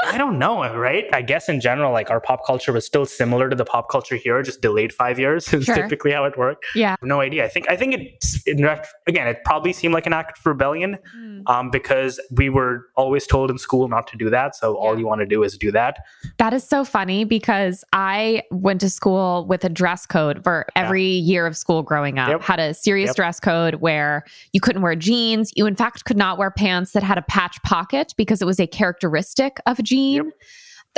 [0.06, 1.04] I don't know, right?
[1.12, 4.16] I guess in general, like our pop culture was still similar to the pop culture
[4.16, 5.52] here, just delayed five years.
[5.54, 5.74] Is Sure.
[5.74, 6.64] typically how it worked.
[6.74, 6.96] yeah.
[7.02, 7.44] No idea.
[7.44, 9.26] I think I think it's in, ret- again.
[9.28, 10.98] It probably seemed like an act of rebellion
[11.46, 14.56] um, because we were always told in school not to do that.
[14.56, 15.98] So all you want to do is do that.
[16.38, 21.04] That is so funny because I went to school with a dress code for every
[21.04, 22.28] year of school growing up.
[22.30, 22.42] Yep.
[22.42, 23.16] Had a serious Yep.
[23.16, 25.52] dress code where you couldn't wear jeans.
[25.56, 28.58] You, in fact, could not wear pants that had a patch pocket because it was
[28.60, 30.14] a characteristic of jean.
[30.24, 30.26] Yep.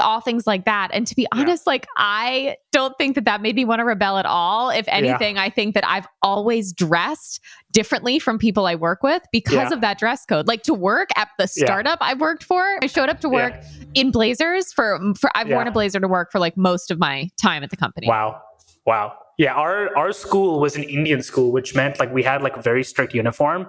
[0.00, 0.88] All things like that.
[0.94, 1.40] And to be Yeah.
[1.42, 4.70] honest, like, I don't think that that made me want to rebel at all.
[4.70, 7.40] If anything, I think that I've always dressed
[7.72, 9.72] differently from people I work with because Yeah.
[9.74, 10.48] of that dress code.
[10.48, 11.66] Like to work at the Yeah.
[11.66, 13.35] startup I worked for, I showed up to Yeah.
[13.35, 13.55] work
[13.92, 17.28] in blazers for for I've worn a blazer to work for like most of my
[17.40, 18.09] time at the company.
[18.09, 18.40] Wow,
[18.87, 19.12] wow.
[19.37, 22.62] Yeah, our our school was an Indian school, which meant like we had like a
[22.62, 23.68] very strict uniform.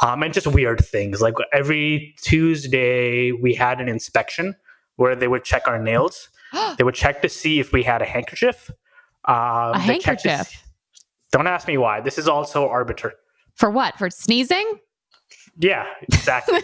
[0.00, 1.20] Um, and just weird things.
[1.20, 4.54] Like every Tuesday, we had an inspection
[4.96, 6.28] where they would check our nails.
[6.78, 8.70] They would check to see if we had a handkerchief.
[9.24, 10.46] Um, A they checked to handkerchief?
[10.48, 12.00] see- Don't ask me why.
[12.00, 13.16] This is also arbitrary.
[13.56, 13.98] For what?
[13.98, 14.78] For sneezing?
[15.58, 16.60] Yeah, exactly.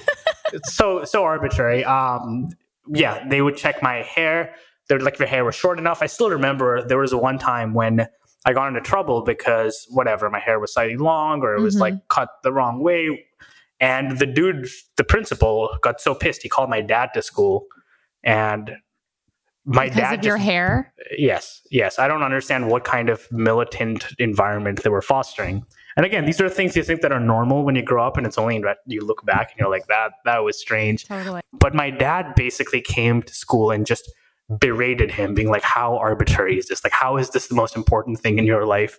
[0.53, 1.85] it's so so arbitrary.
[1.85, 2.49] Um,
[2.89, 4.55] yeah, they would check my hair.
[4.89, 6.01] They're like, if your hair was short enough.
[6.03, 8.07] I still remember there was one time when
[8.45, 11.81] I got into trouble because whatever, my hair was slightly long or it was Mhm.
[11.81, 13.27] like cut the wrong way.
[13.81, 17.67] And the dude, the principal, got so pissed he called my dad to school,
[18.23, 18.77] and
[19.67, 20.93] my because dad of your hair?
[21.17, 21.99] Yes, yes.
[21.99, 25.65] I don't understand what kind of militant environment they were fostering.
[25.97, 28.27] And again, these are things you think that are normal when you grow up, and
[28.27, 31.07] it's only you look back and you're like, that that was strange.
[31.07, 31.41] Totally.
[31.53, 34.11] But my dad basically came to school and just
[34.59, 36.85] berated him, being like, "How arbitrary is this?
[36.85, 38.99] Like, how is this the most important thing in your life?"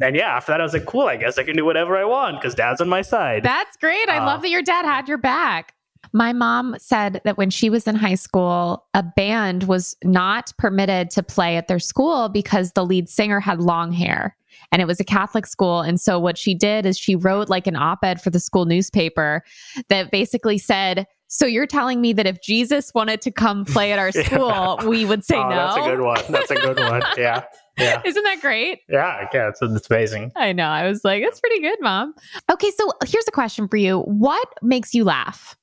[0.00, 2.04] And yeah, after that, I was like, "Cool, I guess I can do whatever I
[2.04, 4.08] want because dad's on my side." That's great.
[4.08, 5.74] I Uh, love that your dad had your back.
[6.12, 11.10] My mom said that when she was in high school, a band was not permitted
[11.10, 14.36] to play at their school because the lead singer had long hair
[14.70, 15.80] and it was a Catholic school.
[15.80, 18.64] And so what she did is she wrote like an op ed for the school
[18.64, 19.42] newspaper
[19.88, 23.98] that basically said, So you're telling me that if Jesus wanted to come play at
[23.98, 24.22] our Yeah.
[24.22, 25.56] school, we would say oh, no?
[25.56, 26.22] that's a good one.
[26.28, 27.02] That's a good one.
[27.18, 27.42] Yeah,
[27.76, 28.82] yeah, Isn't that great?
[28.88, 29.26] yeah.
[29.34, 30.30] Yeah, it's, it's amazing.
[30.36, 30.68] I know.
[30.68, 32.14] I was like, that's pretty good, mom.
[32.52, 33.98] Okay, so here's a question for you.
[34.02, 35.56] What makes you laugh?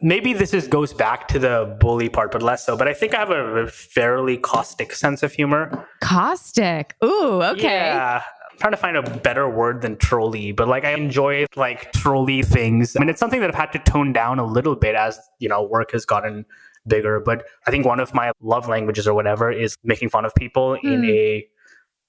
[0.00, 2.74] maybe this is goes back to the bully part, but less so.
[2.74, 5.86] But I think I have a fairly caustic sense of humor.
[6.00, 6.94] Caustic.
[7.04, 7.62] Ooh, okay.
[7.64, 8.22] Yeah.
[8.54, 12.42] I'm trying to find a better word than trolly, but like I enjoy like trolly
[12.42, 12.94] things.
[12.96, 15.48] I mean, it's something that I've had to tone down a little bit as, you
[15.48, 16.44] know, work has gotten
[16.86, 17.20] bigger.
[17.20, 20.74] But I think one of my love languages or whatever is making fun of people
[20.74, 21.10] in Hmm.
[21.10, 21.46] a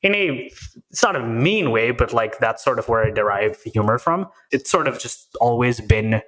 [0.02, 0.50] in a
[0.92, 4.28] it's not a mean way, but like that's sort of where I derive humor from.
[4.52, 6.22] It's sort of just always been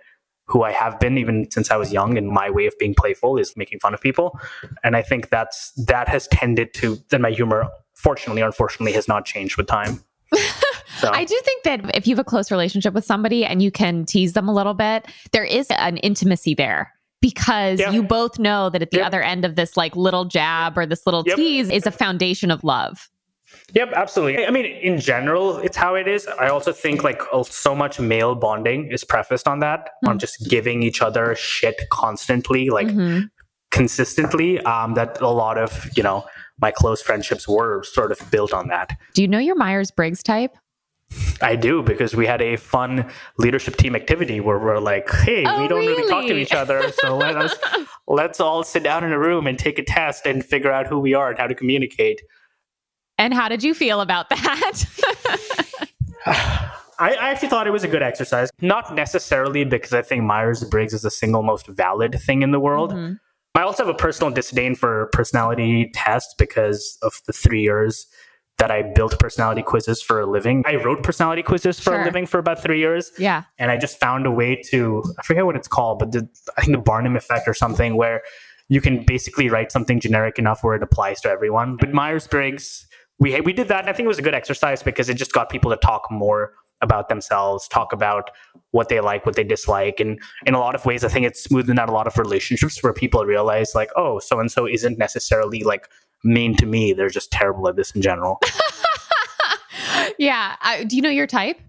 [0.47, 3.37] who I have been even since I was young and my way of being playful
[3.37, 4.39] is making fun of people.
[4.83, 9.07] And I think that's that has tended to that my humor fortunately or unfortunately has
[9.07, 10.03] not changed with time.
[10.99, 13.69] So I do think that if you have a close relationship with somebody and you
[13.69, 17.91] can tease them a little bit, there is an intimacy there because Yeah.
[17.91, 19.05] you both know that at the Yep.
[19.05, 21.35] other end of this like little jab or this little Yep.
[21.35, 23.09] tease is a foundation of love.
[23.75, 24.47] Yep, absolutely.
[24.47, 26.25] I mean, in general, it's how it is.
[26.39, 30.19] I also think like so much male bonding is prefaced on that, on Mm.
[30.21, 33.29] just giving each other shit constantly, like Mhm.
[33.69, 34.59] consistently.
[34.61, 36.25] Um, that a lot of you know
[36.59, 38.97] my close friendships were sort of built on that.
[39.13, 40.55] Do you know your Myers Briggs type?
[41.41, 45.61] I do because we had a fun leadership team activity where we're like, "Hey, Oh,
[45.61, 46.09] we don't really?
[46.09, 47.55] talk to each other, so let us
[48.07, 50.99] let's all sit down in a room and take a test and figure out who
[50.99, 52.21] we are and how to communicate."
[53.17, 54.83] And how did you feel about that?
[56.25, 58.49] I, I actually thought it was a good exercise.
[58.61, 62.59] Not necessarily because I think Myers Briggs is the single most valid thing in the
[62.59, 62.91] world.
[62.93, 63.19] Mhm.
[63.55, 68.05] I also have a personal disdain for personality tests because of the three years
[68.59, 70.63] that I built personality quizzes for a living.
[70.65, 72.01] I wrote personality quizzes for Sure.
[72.01, 73.11] a living for about three years.
[73.17, 73.43] Yeah.
[73.59, 76.61] and I just found a way to I forget what it's called, but the, I
[76.61, 78.21] think the Barnum effect or something where
[78.69, 81.77] you can basically write something generic enough where it applies to everyone.
[81.79, 82.87] But Myers Briggs
[83.19, 85.33] we we did that, and I think it was a good exercise because it just
[85.33, 88.31] got people to talk more about themselves, talk about
[88.71, 91.47] what they like, what they dislike, and in a lot of ways, I think it's
[91.47, 94.97] smoothened out a lot of relationships where people realize like, oh, so and so isn't
[94.97, 95.89] necessarily like
[96.23, 98.39] mean to me; they're just terrible at this in general.
[100.17, 100.55] yeah.
[100.61, 101.59] Uh, do you know your type?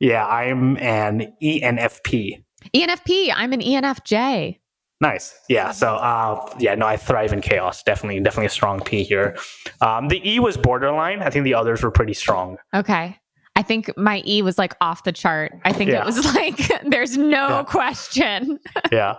[0.00, 2.42] Yeah, I'm an ENFP.
[2.74, 3.32] ENFP.
[3.34, 4.58] I'm an ENFJ.
[5.00, 5.38] Nice.
[5.48, 5.72] Yeah.
[5.72, 7.82] So, uh, yeah, no, I thrive in chaos.
[7.82, 9.36] Definitely, definitely a strong P here.
[9.80, 11.22] Um, the E was borderline.
[11.22, 12.58] I think the others were pretty strong.
[12.74, 13.16] Okay.
[13.56, 15.52] I think my E was like off the chart.
[15.64, 16.00] I think Yeah.
[16.02, 16.56] it was like,
[16.88, 17.62] there's no Yeah.
[17.64, 18.58] question.
[18.92, 19.16] yeah.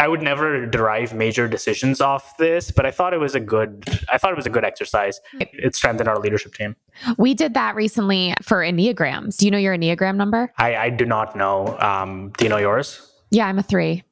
[0.00, 3.84] I would never derive major decisions off this, but I thought it was a good.
[4.12, 5.20] I thought it was a good exercise.
[5.38, 6.74] It strengthened our leadership team.
[7.16, 9.36] We did that recently for Enneagrams.
[9.36, 10.52] Do you know your Enneagram number?
[10.58, 11.78] I, I do not know.
[11.78, 13.08] Um, do you know yours?
[13.30, 14.02] Yeah, I'm a three.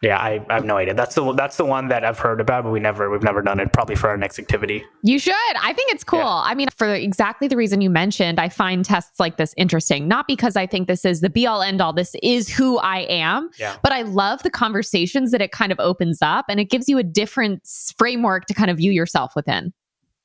[0.00, 0.94] Yeah, I, I have no idea.
[0.94, 3.58] That's the that's the one that I've heard about, but we never we've never done
[3.58, 3.72] it.
[3.72, 4.84] Probably for our next activity.
[5.02, 5.34] You should.
[5.60, 6.20] I think it's cool.
[6.20, 6.42] Yeah.
[6.44, 10.06] I mean, for exactly the reason you mentioned, I find tests like this interesting.
[10.06, 12.98] Not because I think this is the be all end all, this is who I
[13.08, 13.76] am, Yeah.
[13.82, 16.98] but I love the conversations that it kind of opens up and it gives you
[16.98, 19.72] a different framework to kind of view yourself within.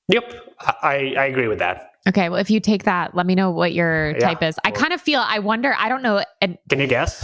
[0.10, 1.90] Yep, I I agree with that.
[2.08, 4.60] Okay, well, if you take that, let me know what your Yeah, type is.
[4.66, 7.24] I kind of feel, I wonder, I don't know, and Can you guess?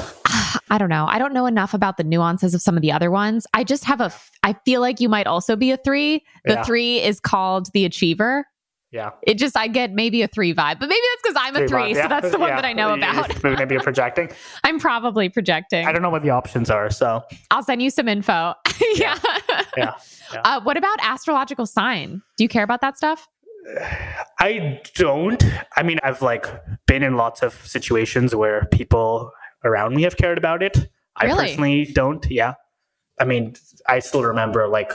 [0.69, 1.05] I don't know.
[1.07, 3.45] I don't know enough about the nuances of some of the other ones.
[3.53, 6.23] I just have a, f- I feel like you might also be a three.
[6.45, 6.63] The Yeah.
[6.63, 8.45] three is called the achiever.
[8.91, 9.11] Yeah.
[9.21, 11.91] It just, I get maybe a three vibe, but maybe that's because I'm a three.
[11.91, 12.07] vibe, So yeah.
[12.07, 12.55] that's the one Yeah.
[12.55, 13.43] that I know about.
[13.43, 14.31] Maybe you're projecting.
[14.63, 15.85] I'm probably projecting.
[15.85, 16.89] I don't know what the options are.
[16.89, 18.55] So I'll send you some info.
[18.95, 19.19] yeah.
[19.77, 19.93] yeah,
[20.33, 20.41] yeah.
[20.43, 22.23] Uh, what about astrological sign?
[22.37, 23.27] Do you care about that stuff?
[24.39, 25.43] I don't.
[25.77, 26.47] I mean, I've like
[26.87, 29.31] been in lots of situations where people
[29.63, 30.89] around me have cared about it.
[31.15, 31.37] I Really?
[31.47, 32.25] personally don't.
[32.29, 32.53] Yeah.
[33.19, 33.55] I mean,
[33.87, 34.93] I still remember like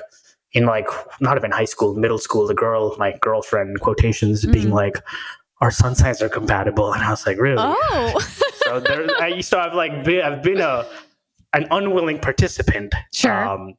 [0.52, 0.88] in like
[1.20, 4.72] not even high school, middle school, the girl, my girlfriend, quotations, being Mhm.
[4.82, 4.96] like,
[5.60, 8.18] "Our sun signs are compatible," and I was like, "Really?" Oh,
[8.64, 10.86] so there, I, so I've like been, I've been a
[11.52, 13.44] an unwilling participant sure.
[13.44, 13.74] um,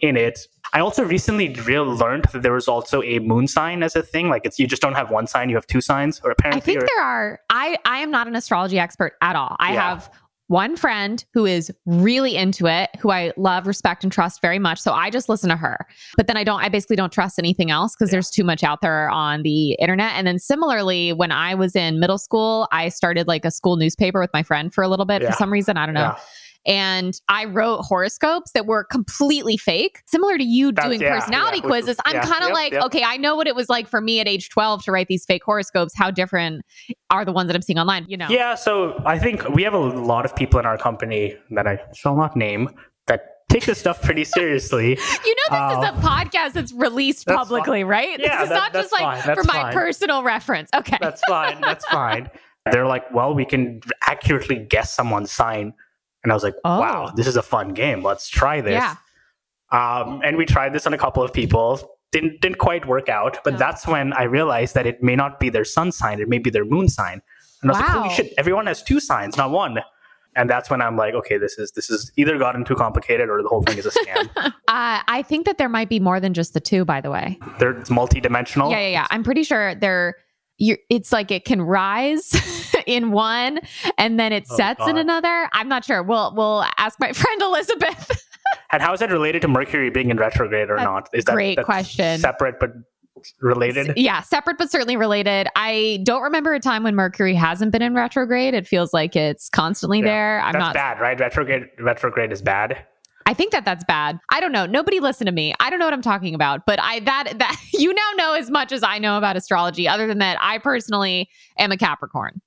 [0.00, 0.46] in it.
[0.72, 4.28] I also recently real learned that there was also a moon sign as a thing.
[4.28, 6.60] Like it's you just don't have one sign, you have two signs, or apparently.
[6.60, 7.40] I think or- there are.
[7.50, 9.56] I I am not an astrology expert at all.
[9.58, 9.88] I Yeah.
[9.90, 10.10] have
[10.50, 14.80] one friend who is really into it, who I love, respect, and trust very much.
[14.80, 15.86] So I just listen to her.
[16.16, 16.62] But then I don't.
[16.62, 18.12] I basically don't trust anything else because Yeah.
[18.16, 20.12] there's too much out there on the internet.
[20.14, 24.20] And then similarly, when I was in middle school, I started like a school newspaper
[24.20, 25.32] with my friend for a little bit Yeah.
[25.32, 25.76] for some reason.
[25.76, 26.00] I don't know.
[26.00, 26.18] yeah.
[26.66, 31.58] And I wrote horoscopes that were completely fake, similar to you That's- doing yeah, personality
[31.58, 31.96] yeah, quizzes.
[32.04, 32.82] I'm yeah, kind of yep, like, yep.
[32.84, 35.24] okay, I know what it was like for me at age 12 to write these
[35.24, 35.94] fake horoscopes.
[35.96, 36.62] How different
[37.10, 38.04] are the ones that I'm seeing online?
[38.08, 41.36] You know, Yeah, so I think we have a lot of people in our company
[41.50, 42.68] that I shall not name
[43.06, 44.90] that take this stuff pretty seriously.
[45.24, 48.20] you know, this is Uh, a podcast that's released that's publicly, right?
[48.20, 50.68] Yeah, this is that- not just like for that's my personal reference.
[50.74, 51.60] Okay, That's fine.
[51.62, 52.28] That's fine.
[52.70, 55.72] They're like, well, we can accurately guess someone's sign.
[56.24, 56.80] And I was like, Oh.
[56.80, 58.02] wow, this is a fun game.
[58.02, 58.72] Let's try this.
[58.82, 58.96] Yeah.
[59.70, 61.80] Um, and we tried this on a couple of people.
[62.10, 63.38] Didn't didn't quite work out.
[63.44, 63.58] But No.
[63.58, 66.50] that's when I realized that it may not be their sun sign, it may be
[66.50, 67.20] their moon sign.
[67.62, 69.78] And I was like, holy shit, everyone has two signs, not one.
[70.36, 73.42] And that's when I'm like, okay, this is this is either gotten too complicated or
[73.42, 74.28] the whole thing is a scam.
[74.36, 76.84] uh, I think that there might be more than just the two.
[76.84, 78.70] By the way, They're it's multidimensional.
[78.70, 79.06] Yeah, yeah, yeah.
[79.10, 80.14] I'm pretty sure they're.
[80.58, 82.34] You're, it's like it can rise
[82.86, 83.60] in one
[83.96, 85.48] and then it Oh, sets in another.
[85.52, 86.02] I'm not sure.
[86.02, 88.24] We'll we'll ask my friend Elizabeth.
[88.72, 91.08] And how is that related to Mercury being in retrograde or That's not?
[91.12, 92.18] Is that great question.
[92.18, 92.72] Separate but
[93.40, 93.92] related.
[93.96, 95.48] yeah, separate but certainly related.
[95.56, 98.54] I don't remember a time when Mercury hasn't been in retrograde.
[98.54, 100.40] It feels like it's constantly Yeah, there.
[100.40, 100.74] I'm That's not.
[100.74, 101.18] bad, right?
[101.20, 102.86] Retrograde retrograde is bad.
[103.28, 104.18] I think that that's bad.
[104.30, 104.64] I don't know.
[104.64, 105.52] Nobody listen to me.
[105.60, 106.64] I don't know what I'm talking about.
[106.64, 109.86] But I that that you now know as much as I know about astrology.
[109.86, 112.40] Other than that, I personally am a Capricorn.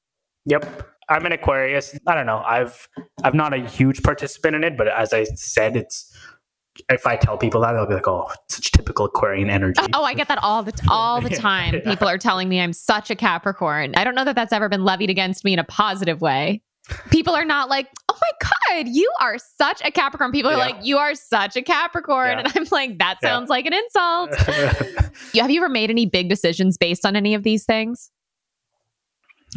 [0.45, 0.87] Yep.
[1.07, 1.95] I'm an Aquarius.
[2.07, 2.39] I don't know.
[2.39, 2.89] I've
[3.23, 6.17] I'm not a huge participant in it, but as I said, it's
[6.89, 10.03] if I tell people that, they'll be like, "Oh, such typical Aquarian energy." Oh, oh
[10.03, 11.75] I get that all the all the time.
[11.75, 11.81] yeah.
[11.81, 13.93] People are telling me I'm such a Capricorn.
[13.95, 16.63] I don't know that that's ever been levied against me in a positive way.
[17.11, 18.49] People are not like, "Oh my
[18.83, 20.65] god, you are such a Capricorn." People are Yeah.
[20.65, 22.39] like, "You are such a Capricorn," Yeah.
[22.39, 23.29] and I'm like, "That Yeah.
[23.29, 24.31] sounds like an insult."
[25.33, 28.11] You- Have you ever made any big decisions based on any of these things?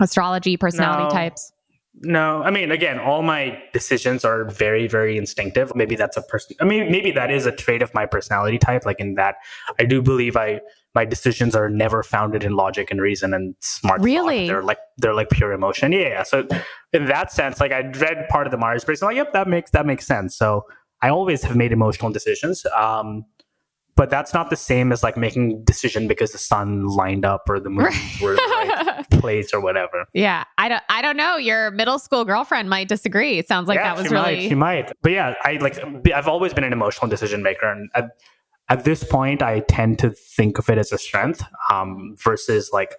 [0.00, 1.10] Astrology, personality No.
[1.10, 1.52] types.
[2.02, 5.74] no, I mean, again, all my decisions are very, very instinctive.
[5.76, 6.56] Maybe that's a person.
[6.60, 8.84] I mean, maybe that is a trait of my personality type.
[8.84, 9.36] Like in that,
[9.78, 10.60] I do believe I
[10.94, 14.00] my decisions are never founded in logic and reason and smart.
[14.00, 14.04] thought.
[14.04, 14.46] Really?
[14.46, 15.92] they're like they're like pure emotion.
[15.92, 16.22] Yeah, yeah.
[16.22, 16.46] So
[16.92, 19.48] in that sense, like I read part of the Myers Briggs, I'm like, yep, that
[19.48, 20.36] makes that makes sense.
[20.36, 20.64] So
[21.02, 22.64] I always have made emotional decisions.
[22.76, 23.24] Um,
[23.96, 27.60] but that's not the same as like making decision because the sun lined up or
[27.60, 30.06] the moon were in the right place or whatever.
[30.12, 30.82] Yeah, I don't.
[30.88, 31.36] I don't know.
[31.36, 33.38] Your middle school girlfriend might disagree.
[33.38, 34.36] It sounds like yeah, that was she really.
[34.36, 34.92] might, she might.
[35.02, 35.78] But yeah, I like.
[36.12, 38.10] I've always been an emotional decision maker, and at,
[38.68, 42.94] at this point, I tend to think of it as a strength um, versus like.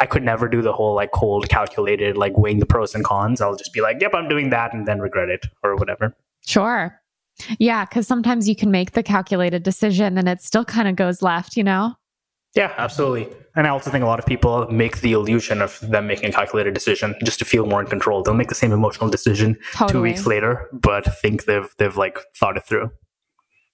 [0.00, 3.40] I could never do the whole like cold calculated like weighing the pros and cons.
[3.40, 6.16] I'll just be like, "Yep, I'm doing that," and then regret it or whatever.
[6.44, 7.00] Sure.
[7.60, 11.22] Yeah, because sometimes you can make the calculated decision and it still kind of goes
[11.22, 11.56] left.
[11.56, 11.94] You know.
[12.54, 13.28] Yeah, absolutely.
[13.54, 16.32] And I also think a lot of people make the illusion of them making a
[16.32, 18.22] calculated decision just to feel more in control.
[18.22, 19.58] They'll make the same emotional decision
[19.88, 22.90] two weeks later, but think they've they've like thought it through.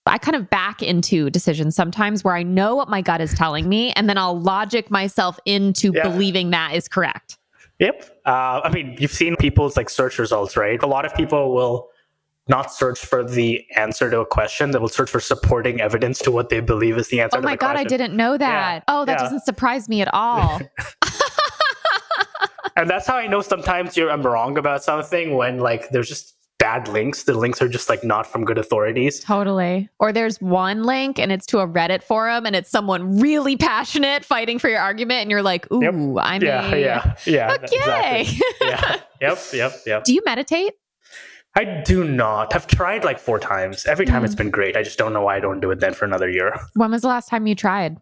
[0.08, 3.68] I kind of back into decisions sometimes where I know what my gut is telling
[3.68, 6.02] me, and then I'll logic myself into Yeah.
[6.02, 7.38] believing that is correct.
[7.78, 8.20] Yep.
[8.26, 10.82] Uh, I mean, you've seen people's like search results, right?
[10.82, 11.88] A lot of people will
[12.48, 16.30] not search for the answer to a question; they will search for supporting evidence to
[16.30, 17.38] what they believe is the answer.
[17.38, 18.76] Oh my God, I didn't know that.
[18.76, 18.80] Yeah.
[18.88, 19.24] Oh, that Yeah.
[19.24, 20.60] doesn't surprise me at all.
[22.76, 26.34] And that's how I know sometimes you're I'm wrong about something when like there's just
[26.58, 27.22] bad links.
[27.24, 29.20] The links are just like not from good authorities.
[29.20, 29.88] Totally.
[30.00, 34.24] Or there's one link and it's to a Reddit forum and it's someone really passionate
[34.24, 35.94] fighting for your argument and you're like, ooh, Yep.
[36.20, 37.52] I'm Yeah, yeah, yeah.
[37.62, 38.20] okay.
[38.22, 38.40] exactly.
[38.60, 38.96] yeah.
[39.20, 40.04] Yep, yep, yep.
[40.04, 40.72] Do you meditate?
[41.56, 42.54] I do not.
[42.54, 43.86] I've tried like four times.
[43.86, 44.76] Every time it's been great.
[44.76, 46.54] I just don't know why I don't do it then for another year.
[46.74, 47.96] When was the last time you tried?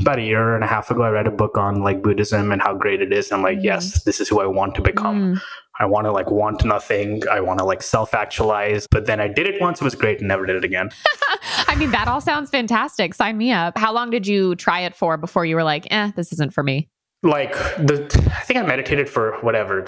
[0.00, 2.60] About a year and a half ago, I read a book on like Buddhism and
[2.60, 3.30] how great it is.
[3.30, 3.64] I'm like, Mhm.
[3.64, 5.36] yes, this is who I want to become.
[5.36, 5.40] Mm.
[5.78, 7.22] I want to like want nothing.
[7.30, 8.86] I want to like self actualize.
[8.90, 9.80] But then I did it once.
[9.80, 10.90] It was great and never did it again.
[11.68, 13.14] I mean, that all sounds fantastic.
[13.14, 13.78] Sign me up.
[13.78, 16.62] How long did you try it for before you were like, eh, this isn't for
[16.62, 16.88] me?
[17.24, 18.04] Like the,
[18.36, 19.84] I think I meditated for whatever,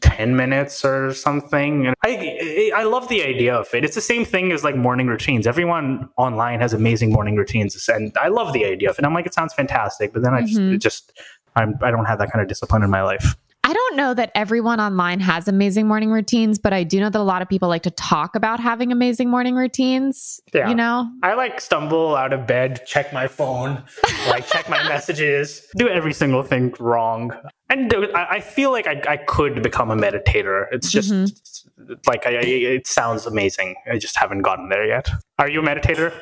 [0.00, 1.86] ten minutes or something.
[1.86, 3.84] And I, I love the idea of it.
[3.84, 5.46] It's the same thing as like morning routines.
[5.46, 9.04] Everyone online has amazing morning routines, and I love the idea of it.
[9.04, 10.74] I'm like, it sounds fantastic, but then I just, Mhm.
[10.74, 11.12] it just,
[11.54, 13.34] I'm, I don't have that kind of discipline in my life.
[13.66, 17.18] I don't know that everyone online has amazing morning routines, but I do know that
[17.18, 20.38] a lot of people like to talk about having amazing morning routines.
[20.52, 20.68] Yeah.
[20.68, 21.10] You know?
[21.22, 23.82] I like stumble out of bed, check my phone,
[24.28, 27.32] like check my messages, do every single thing wrong.
[27.70, 30.66] And I feel like I, I could become a meditator.
[30.70, 31.94] It's just Mm-hmm.
[32.06, 33.74] like I, it sounds amazing.
[33.90, 35.08] I just haven't gotten there yet.
[35.38, 36.12] Are you a meditator?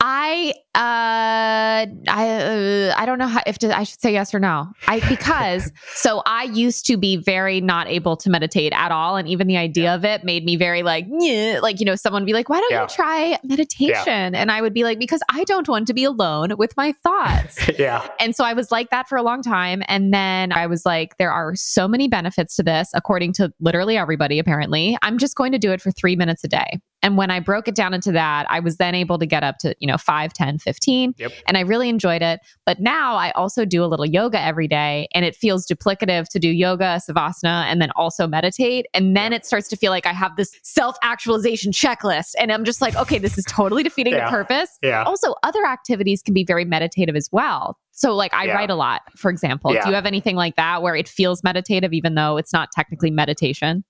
[0.00, 4.40] I uh I uh, I don't know how if to, I should say yes or
[4.40, 4.68] no.
[4.88, 9.28] I because so I used to be very not able to meditate at all and
[9.28, 12.26] even the idea of it made me very like "Nyeh," like you know someone would
[12.26, 12.82] be like why don't Yeah.
[12.82, 16.56] you try meditation and I would be like because I don't want to be alone
[16.58, 17.68] with my thoughts.
[17.78, 18.06] yeah.
[18.20, 19.82] And so I was like that for a long time.
[19.88, 23.96] And then I was like, there are so many benefits to this, according to literally
[23.96, 24.96] everybody, apparently.
[25.02, 26.80] I'm just going to do it for three minutes a day.
[27.04, 29.58] And when I broke it down into that, I was then able to get up
[29.58, 31.14] to, you know, 5, 10, 15.
[31.18, 31.32] Yep.
[31.46, 32.40] And I really enjoyed it.
[32.64, 35.06] But now I also do a little yoga every day.
[35.14, 38.86] And it feels duplicative to do yoga, savasana, and then also meditate.
[38.94, 42.32] And then it starts to feel like I have this self actualization checklist.
[42.38, 44.24] And I'm just like, okay, this is totally defeating Yeah.
[44.24, 45.02] the purpose Yeah.
[45.04, 48.54] also other activities can be very meditative as well so like i Yeah.
[48.54, 49.82] write a lot for example Yeah.
[49.82, 53.10] do you have anything like that where it feels meditative even though it's not technically
[53.10, 53.84] meditation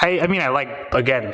[0.00, 1.32] I, I mean, I like, again,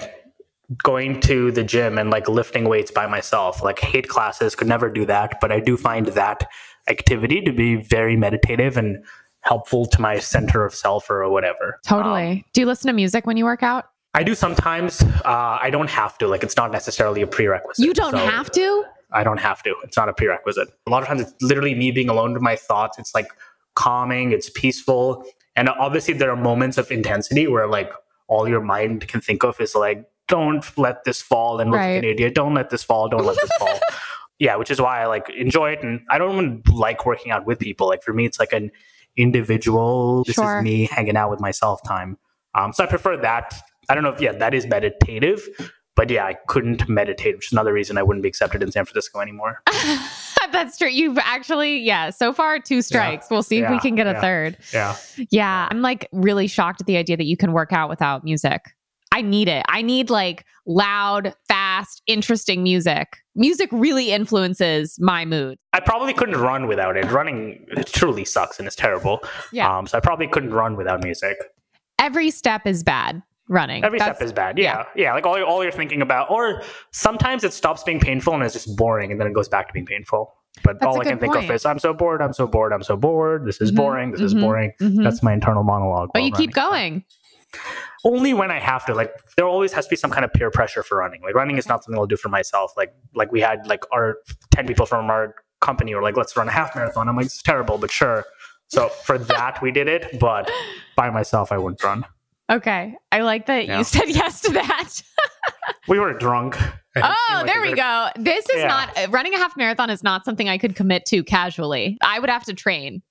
[0.82, 3.62] going to the gym and like lifting weights by myself.
[3.62, 5.40] Like, hate classes, could never do that.
[5.40, 6.46] But I do find that
[6.88, 9.04] activity to be very meditative and
[9.40, 11.78] helpful to my center of self or whatever.
[11.86, 15.02] totally Um, do you listen to music when you work out I do sometimes.
[15.02, 16.26] Uh, I don't have to.
[16.26, 17.84] Like, it's not necessarily a prerequisite.
[17.84, 19.74] you don't So have to I don't have to.
[19.84, 20.68] It's not a prerequisite.
[20.86, 22.98] A lot of times, it's literally me being alone with my thoughts.
[22.98, 23.28] It's like
[23.74, 24.32] calming.
[24.32, 25.24] It's peaceful.
[25.56, 27.92] And obviously, there are moments of intensity where like
[28.28, 31.88] all your mind can think of is like, don't let this fall and look like
[31.88, 32.04] an Right.
[32.04, 32.34] idiot.
[32.34, 33.08] Don't let this fall.
[33.08, 33.78] Don't let this fall.
[34.40, 35.82] Yeah, which is why I like enjoy it.
[35.82, 37.88] And I don't even like working out with people.
[37.88, 38.70] Like for me, it's like an
[39.16, 40.22] individual.
[40.24, 40.58] This Sure.
[40.58, 42.16] is me hanging out with myself time.
[42.54, 43.52] Um, so I prefer that.
[43.88, 45.42] I don't know if yeah, that is meditative.
[45.96, 48.84] But yeah, I couldn't meditate, which is another reason I wouldn't be accepted in San
[48.84, 49.60] Francisco anymore.
[50.52, 54.06] that's true you've actually yeah so far two strikes we'll see if we can get
[54.06, 54.20] a Yeah.
[54.22, 54.96] third Yeah.
[55.30, 58.62] yeah i'm like really shocked at the idea that you can work out without music
[59.18, 59.64] I need it.
[59.68, 63.16] I need like loud, fast, interesting music.
[63.34, 65.58] Music really influences my mood.
[65.72, 67.10] I probably couldn't run without it.
[67.10, 69.20] Running truly sucks and it's terrible.
[69.52, 69.76] Yeah.
[69.76, 71.36] Um, so I probably couldn't run without music.
[71.98, 73.82] Every step is bad running.
[73.84, 74.56] Every That's- step is bad.
[74.56, 74.84] Yeah.
[74.94, 75.14] yeah.
[75.14, 76.62] Like all, all you're thinking about, or
[76.92, 79.72] sometimes it stops being painful and it's just boring and then it goes back to
[79.72, 80.32] being painful.
[80.64, 81.44] But That's all I can think point.
[81.48, 83.46] of is I'm so bored, I'm so bored, I'm so bored.
[83.46, 84.72] This is Mhm, boring, this is mhm, boring.
[84.80, 85.02] mhm.
[85.04, 86.10] That's my internal monologue.
[86.12, 86.70] But you keep running.
[86.70, 87.04] going.
[88.04, 88.94] Only when I have to.
[88.94, 91.22] Like there always has to be some kind of peer pressure for running.
[91.22, 92.72] Like running is not something I'll do for myself.
[92.76, 94.18] Like like we had like our
[94.52, 97.08] ten people from our company were like, let's run a half marathon.
[97.08, 98.24] I'm like, it's terrible, but sure.
[98.68, 100.50] So for that we did it, but
[100.96, 102.04] by myself I wouldn't run.
[102.50, 102.94] Okay.
[103.12, 103.78] I like that Yeah.
[103.78, 105.02] you said yes to that.
[105.86, 106.56] We were drunk.
[106.96, 108.08] oh, there we go.
[108.16, 108.68] This is Yeah.
[108.68, 111.96] not running a half marathon is not something I could commit to casually.
[112.02, 113.02] I would have to train.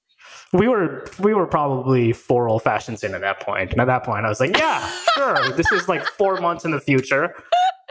[0.53, 3.71] We were we were probably four old fashions in at that point.
[3.71, 5.51] And at that point I was like, yeah, sure.
[5.57, 7.33] This is like four months in the future.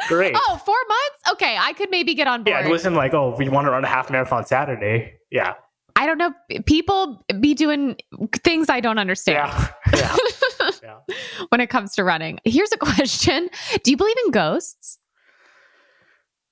[0.09, 0.35] Great.
[0.37, 1.33] Oh, four months?
[1.33, 2.57] Okay, I could maybe get on board.
[2.57, 5.15] Yeah, it wasn't like, oh, we want to run a half marathon Saturday.
[5.31, 5.55] Yeah.
[5.97, 6.33] I don't know.
[6.67, 7.97] People be doing
[8.45, 9.69] things I don't understand Yeah.
[10.63, 10.71] Yeah.
[10.83, 11.15] yeah.
[11.49, 12.39] when it comes to running.
[12.45, 13.49] Here's a question
[13.83, 14.99] Do you believe in ghosts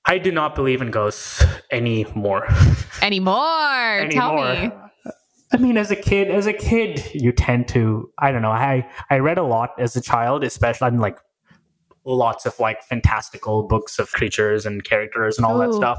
[0.07, 2.47] I do not believe in ghosts anymore.
[3.01, 4.09] anymore?
[4.11, 4.70] Tell me.
[5.55, 8.11] I mean, as a kid, as a kid, you tend to.
[8.18, 8.50] I don't know.
[8.50, 10.88] I I read a lot as a child, especially.
[10.88, 11.16] I'm like
[12.05, 15.76] lots of like fantastical books of creatures and characters and all that oh.
[15.76, 15.98] stuff.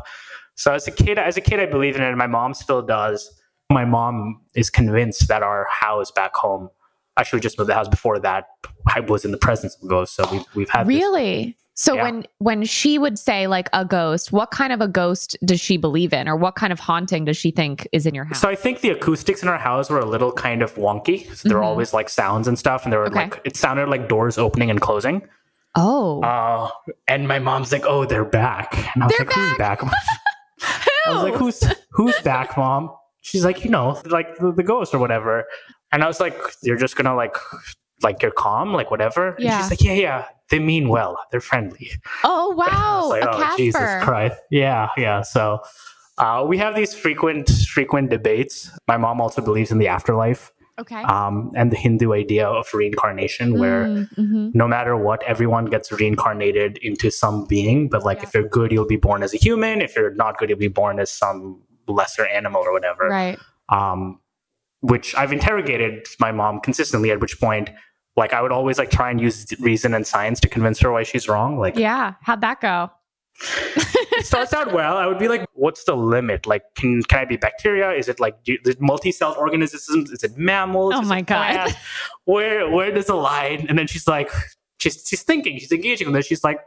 [0.56, 2.82] So as a kid, as a kid, I believe in it, and my mom still
[2.82, 3.32] does.
[3.70, 6.68] My mom is convinced that our house back home.
[7.18, 8.48] Actually, we just moved the house before that.
[8.94, 11.58] I was in the presence of ghosts, so we've we've had Really?
[11.78, 12.04] So Yeah.
[12.04, 15.76] when when she would say like a ghost, what kind of a ghost does she
[15.76, 18.40] believe in, or what kind of haunting does she think is in your house?
[18.40, 21.28] So I think the acoustics in our house were a little kind of wonky.
[21.36, 21.68] So there were Mhm.
[21.68, 23.16] always like sounds and stuff, and there were Okay.
[23.26, 25.22] like it sounded like doors opening and closing.
[25.78, 26.70] oh, Uh,
[27.10, 29.84] and my mom's like, "Oh, they're back," and I was They're like, "Who's back?"
[31.06, 31.62] I was like, "Who's
[31.92, 32.90] who's back, mom?"
[33.22, 35.44] She's like, "You know, like the, the ghost or whatever."
[35.92, 37.36] And I was like, "You're just gonna like."
[38.04, 39.30] Like you're calm, like whatever.
[39.36, 39.58] And Yeah.
[39.62, 40.26] she's like, yeah, yeah.
[40.52, 41.18] They mean well.
[41.32, 41.92] They're friendly.
[42.24, 43.58] oh wow, like, a oh Casper.
[43.58, 44.38] Jesus Christ.
[44.52, 45.22] Yeah, yeah.
[45.22, 45.60] So
[46.18, 48.70] uh, we have these frequent, frequent debates.
[48.88, 51.02] My mom also believes in the afterlife Okay.
[51.04, 54.52] um, and the Hindu idea of reincarnation, where Mm, mhm.
[54.56, 57.90] no matter what, everyone gets reincarnated into some being.
[57.90, 58.24] But like, Yeah.
[58.28, 59.82] if you're good, you'll be born as a human.
[59.82, 63.08] If you're not good, you'll be born as some lesser animal or whatever.
[63.08, 63.40] Right.
[63.70, 64.20] Um,
[64.82, 67.10] which I've interrogated my mom consistently.
[67.12, 67.70] At which point,
[68.16, 71.04] like, I would always like try and use reason and science to convince her why
[71.04, 71.58] she's wrong.
[71.58, 72.14] Like, Yeah.
[72.22, 72.92] How'd that go?
[73.42, 74.96] it starts out well.
[74.96, 76.46] I would be like, what's the limit?
[76.48, 77.92] Like, can can I be bacteria?
[77.92, 80.10] Is it like do, multi-celled organisms?
[80.12, 80.94] Is it mammals?
[80.96, 81.54] Oh Is my God.
[81.54, 81.78] plant?
[82.24, 83.66] Where where does the line?
[83.68, 84.32] And then she's like,
[84.78, 86.60] she's she's thinking, she's engaging, and then she's like,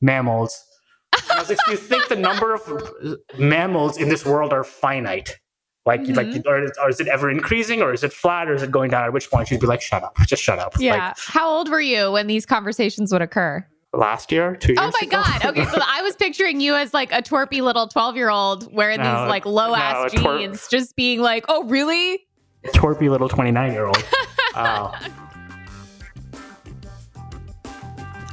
[0.00, 0.64] mammals.
[1.12, 4.52] And I was like, do you think the number of uh, mammals in this world
[4.52, 5.38] are finite?
[5.86, 6.16] Like, Mhm.
[6.16, 8.90] like, or, or is it ever increasing, or is it flat, or is it going
[8.90, 9.04] down?
[9.04, 11.14] At which point she'd be like, "Shut up, just shut up." Yeah.
[11.16, 13.64] How old were you when these conversations would occur?
[13.92, 14.78] Last year, two years.
[14.82, 15.22] Oh my ago?
[15.22, 15.44] god.
[15.46, 19.28] Okay, so I was picturing you as like a twerpy little 12-year-old wearing No, these
[19.28, 20.38] like low ass no, a twerp.
[20.40, 22.26] jeans, just being like, "Oh, really?"
[22.74, 24.02] twerpy little twenty nine year old.
[24.58, 24.92] Oh.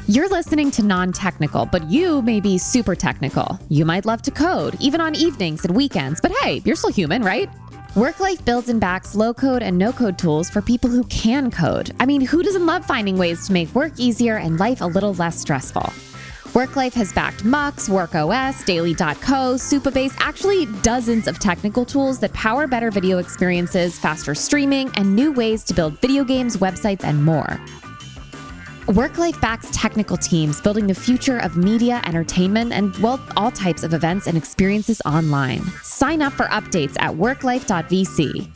[0.10, 3.58] You're listening to non technical, but you may be super technical.
[3.70, 7.22] You might love to code, even on evenings and weekends, but hey, you're still human,
[7.22, 7.49] right?
[7.95, 11.95] Worklife builds and backs low code and no code tools for people who can code.
[12.01, 15.14] I mean, who doesn't love finding ways to make work easier and life a little
[15.14, 15.93] less stressful?
[16.54, 22.91] Worklife has backed Mux, WorkOS, Daily.co, Supabase, actually dozens of technical tools that power better
[22.91, 27.58] video experiences, faster streaming, and new ways to build video games, websites, and more.
[28.88, 33.94] Worklife backs technical teams building the future of media, entertainment, and, well, all types of
[33.94, 35.62] events and experiences online.
[35.84, 38.50] Sign up for updates at worklife.vc.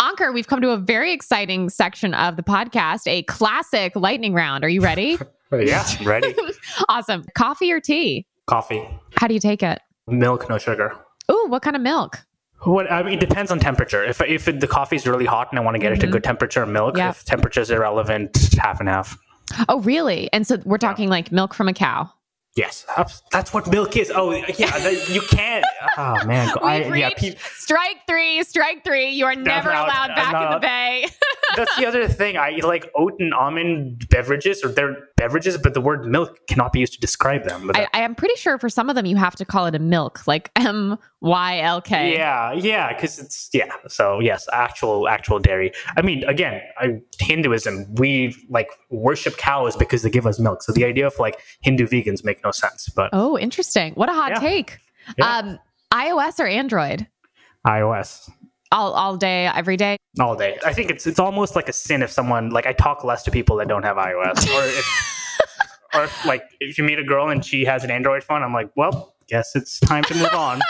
[0.00, 4.64] Ankur, we've come to a very exciting section of the podcast, a classic lightning round.
[4.64, 5.18] Are you ready?
[5.52, 6.34] yeah, ready.
[6.88, 7.24] awesome.
[7.36, 8.26] Coffee or tea?
[8.46, 8.86] Coffee,
[9.16, 9.80] How do you take it?
[10.08, 10.96] milk, no sugar.
[11.30, 12.24] Ooh, what kind of milk?
[12.64, 14.04] What I mean, it depends on temperature.
[14.04, 16.12] If if the coffee is really hot and I want to get it to Mhm.
[16.12, 16.96] good temperature, milk.
[16.96, 17.10] Yeah.
[17.10, 19.18] If temperature is irrelevant, half and half.
[19.68, 20.30] Oh, really?
[20.32, 22.10] And so we're talking like milk from a cow.
[22.54, 22.84] Yes,
[23.32, 24.12] that's- what milk is.
[24.14, 24.44] Oh, yeah,
[24.78, 25.64] that, you can't.
[25.96, 27.10] Oh man, I, yeah.
[27.16, 29.10] pe- strike three, strike three.
[29.10, 31.06] You are never allowed back not in the bay.
[31.56, 32.36] that's the other thing.
[32.36, 36.80] I like oat and almond beverages, or they're beverages, but the word milk cannot be
[36.80, 37.70] used to describe them.
[37.74, 39.78] I, I am pretty sure for some of them you have to call it a
[39.78, 42.14] milk, like M Y L K.
[42.14, 43.72] Yeah, yeah, because it's yeah.
[43.88, 45.72] So yes, actual actual dairy.
[45.96, 50.62] I mean, again, I, Hinduism, we like worship cows because they give us milk.
[50.62, 52.88] So the idea of like Hindu vegans make no sense.
[52.94, 53.92] But Oh, interesting.
[53.94, 54.40] What a hot Yeah.
[54.40, 54.78] take.
[55.18, 55.38] Yeah.
[55.38, 55.58] Um,
[55.92, 57.06] iOS or Android?
[57.66, 58.30] iOS
[58.72, 59.96] All all day, every day.
[60.18, 60.58] all day.
[60.64, 63.30] I think it's it's almost like a sin if someone like I talk less to
[63.30, 64.86] people that don't have iOS, or if
[65.94, 68.52] or if, like if you meet a girl and she has an Android phone, I'm
[68.52, 70.60] like, well, guess it's time to move on.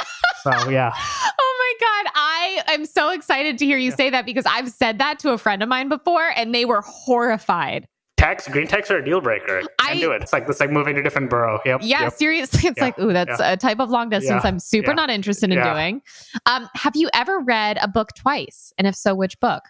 [0.43, 0.93] So yeah,
[1.39, 4.99] Oh my god, I I'm so excited to hear you say that because I've said
[4.99, 7.87] that to a friend of mine before and they were horrified.
[8.23, 9.63] Text, green text are a deal breaker.
[9.81, 10.23] I do it.
[10.23, 11.59] It's like it's like moving to a different borough.
[11.65, 11.81] Yep.
[11.83, 12.13] Yeah, yep.
[12.13, 12.69] seriously.
[12.69, 15.11] It's Yeah, like, ooh, that's a type of long distance Yeah, I'm super yeah, not
[15.11, 15.73] interested in yeah.
[15.75, 16.03] doing.
[16.47, 18.73] Um, have you ever read a book twice?
[18.79, 19.65] And if so, which book?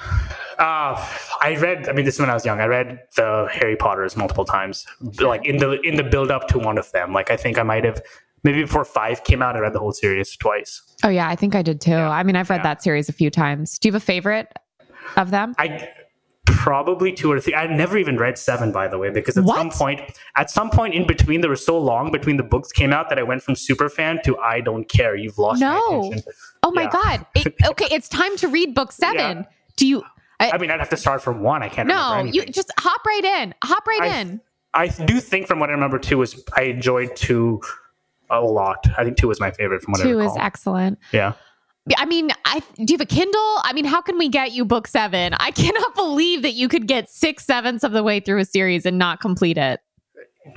[0.58, 1.08] Uh,
[1.40, 1.88] I read.
[1.88, 2.60] I mean, this is when I was young.
[2.60, 4.84] I read the Harry Potters multiple times,
[5.18, 7.14] like in the in the build up to one of them.
[7.14, 8.02] Like I think I might have
[8.44, 9.56] maybe before five came out.
[9.56, 10.82] I read the whole series twice.
[11.02, 11.92] Oh yeah, I think I did too.
[11.92, 12.64] Yeah, I mean, I've read yeah.
[12.64, 13.78] that series a few times.
[13.78, 14.52] Do you have a favorite
[15.16, 15.54] of them?
[15.56, 15.88] I
[16.46, 17.54] probably two or three.
[17.54, 20.00] I never even read seven, by the way, because at some point,
[20.36, 23.18] at some point in between, there was so long between the books came out that
[23.18, 25.16] I went from super fan to I don't care.
[25.16, 25.78] You've lost No.
[25.78, 26.32] my attention.
[26.62, 26.90] Oh my Yeah.
[26.90, 27.26] god.
[27.34, 29.16] It, okay, it's time to read book 7.
[29.38, 29.42] Yeah.
[29.76, 30.02] Do you
[30.42, 31.62] I mean, I'd have to start from one.
[31.62, 31.86] I can't.
[31.86, 33.54] No, you just hop right in.
[33.62, 34.40] Hop right I- in.
[34.72, 37.60] I do think from what I remember two was I enjoyed two
[38.30, 38.86] a lot.
[38.96, 40.32] I think two was my favorite from what I 2 recall.
[40.36, 40.98] is excellent.
[41.12, 41.32] yeah.
[41.96, 43.58] I mean, I do you have a Kindle?
[43.64, 45.34] I mean, how can we get you book seven?
[45.34, 48.86] I cannot believe that you could get six sevenths of the way through a series
[48.86, 49.80] and not complete it.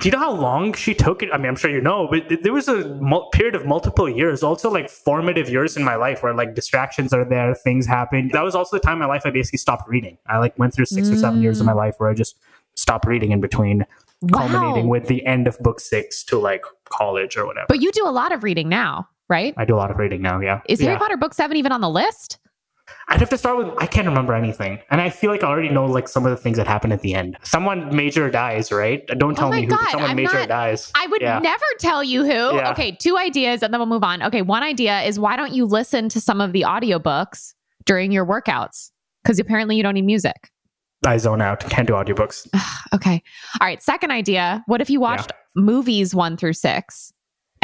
[0.00, 1.28] Do you know how long she took it?
[1.32, 4.42] I mean, I'm sure you know, but there was a mul- period of multiple years,
[4.42, 8.30] also like formative years in my life where like distractions are there, things happen.
[8.32, 10.16] That was also the time in my life I basically stopped reading.
[10.26, 11.76] I like went through six or seven years of my mm.
[11.76, 12.36] life where I just
[12.76, 13.84] stopped reading in between,
[14.32, 14.90] culminating Wow.
[14.90, 17.66] with the end of book six to like college or whatever.
[17.68, 19.54] But you do a lot of reading now, right?
[19.56, 20.40] I do a lot of reading now.
[20.40, 20.60] Yeah.
[20.68, 20.88] Is yeah.
[20.88, 22.38] Harry Potter book seven even on the list?
[23.08, 25.70] I'd have to start with I can't remember anything, and I feel like I already
[25.70, 27.38] know like some of the things that happen at the end.
[27.42, 29.06] Someone major dies, right?
[29.06, 29.68] Don't oh tell Oh me who.
[29.70, 30.92] God, but someone I'm major not- dies.
[30.94, 31.38] I would Yeah.
[31.38, 32.56] never tell you who.
[32.56, 32.70] Yeah.
[32.72, 34.22] Okay, two ideas and then we'll move on.
[34.22, 37.54] Okay, one idea is why don't you listen to some of the audiobooks
[37.86, 38.90] during your workouts?
[39.22, 40.50] Because apparently you don't need music.
[41.06, 41.60] I zone out.
[41.70, 42.46] Can't do audiobooks.
[42.94, 43.22] Okay.
[43.60, 43.82] All right.
[43.82, 44.62] Second idea.
[44.66, 47.12] What if you watched movies one through six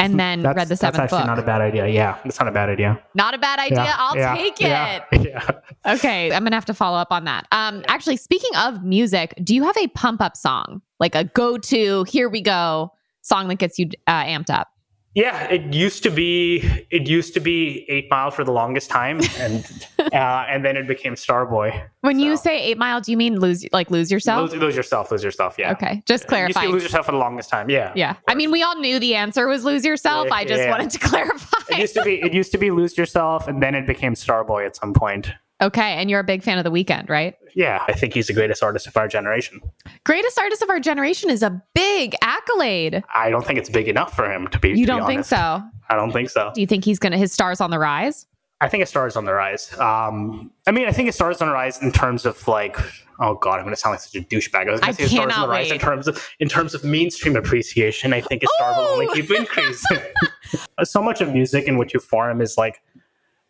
[0.01, 1.27] and then That's, read the seventh that's actually book?
[1.27, 1.87] not a bad idea.
[1.87, 3.01] Yeah, that's not a bad idea.
[3.13, 3.83] Not a bad idea.
[3.83, 5.21] Yeah, I'll yeah, take yeah, it.
[5.27, 5.93] Yeah.
[5.93, 6.31] Okay.
[6.31, 7.47] I'm going to have to follow up on that.
[7.51, 10.81] Um, actually, speaking of music, do you have a pump up song?
[10.99, 12.91] Like a go to, here we go
[13.21, 14.67] song that gets you uh, amped up?
[15.13, 19.19] Yeah, it used to be it used to be Eight Mile for the longest time,
[19.39, 19.65] and
[19.99, 21.83] uh, and then it became Starboy.
[21.99, 24.51] When you say eight mile, do you mean lose, like lose yourself?
[24.51, 25.55] Lose, lose yourself, lose yourself.
[25.59, 25.73] Yeah.
[25.73, 26.01] Okay.
[26.07, 26.71] Just to clarifying.
[26.71, 27.69] lose yourself for the longest time.
[27.69, 27.91] Yeah.
[27.95, 28.15] Yeah.
[28.27, 30.27] I mean, we all knew the answer was lose yourself.
[30.29, 30.71] Yeah, I just yeah.
[30.71, 31.57] wanted to clarify.
[31.69, 34.65] It used to be it used to be lose yourself, and then it became Starboy
[34.65, 35.31] at some point.
[35.61, 35.93] Okay.
[35.93, 37.35] And you're a big fan of The Weeknd, right?
[37.55, 39.61] Yeah, I think he's the greatest artist of our generation.
[40.05, 43.03] Greatest artist of our generation is a big accolade.
[43.13, 44.69] I don't think it's big enough for him to be.
[44.69, 45.61] You to don't think so?
[45.89, 46.51] I don't think so.
[46.55, 48.25] Do you think he's to, his stars on the rise?
[48.61, 49.73] I think his stars on the rise.
[49.79, 52.77] Um, I mean, I think his stars on the rise in terms of like,
[53.19, 54.67] oh god, I'm going to sound like such a douchebag.
[54.67, 56.47] I was going to say his star is on the rise in terms of in
[56.47, 58.13] terms of mainstream appreciation.
[58.13, 59.99] I think his star will only keep increasing.
[60.83, 62.81] so much of music in which you form is like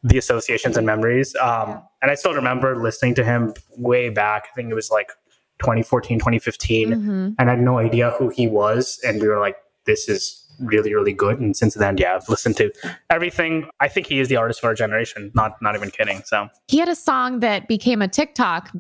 [0.01, 1.35] the associations and memories.
[1.35, 4.47] Um, and I still remember listening to him way back.
[4.51, 5.11] I think it was like
[5.59, 7.35] 2014, 2015, Mhm.
[7.37, 8.99] and I had no idea who he was.
[9.05, 11.39] And we were like, this is really, really good.
[11.39, 12.71] And since then, yeah, I've listened to
[13.09, 13.67] everything.
[13.79, 15.31] I think he is the artist of our generation.
[15.33, 16.21] Not, not even kidding.
[16.25, 18.71] So He had a song that became a TikTok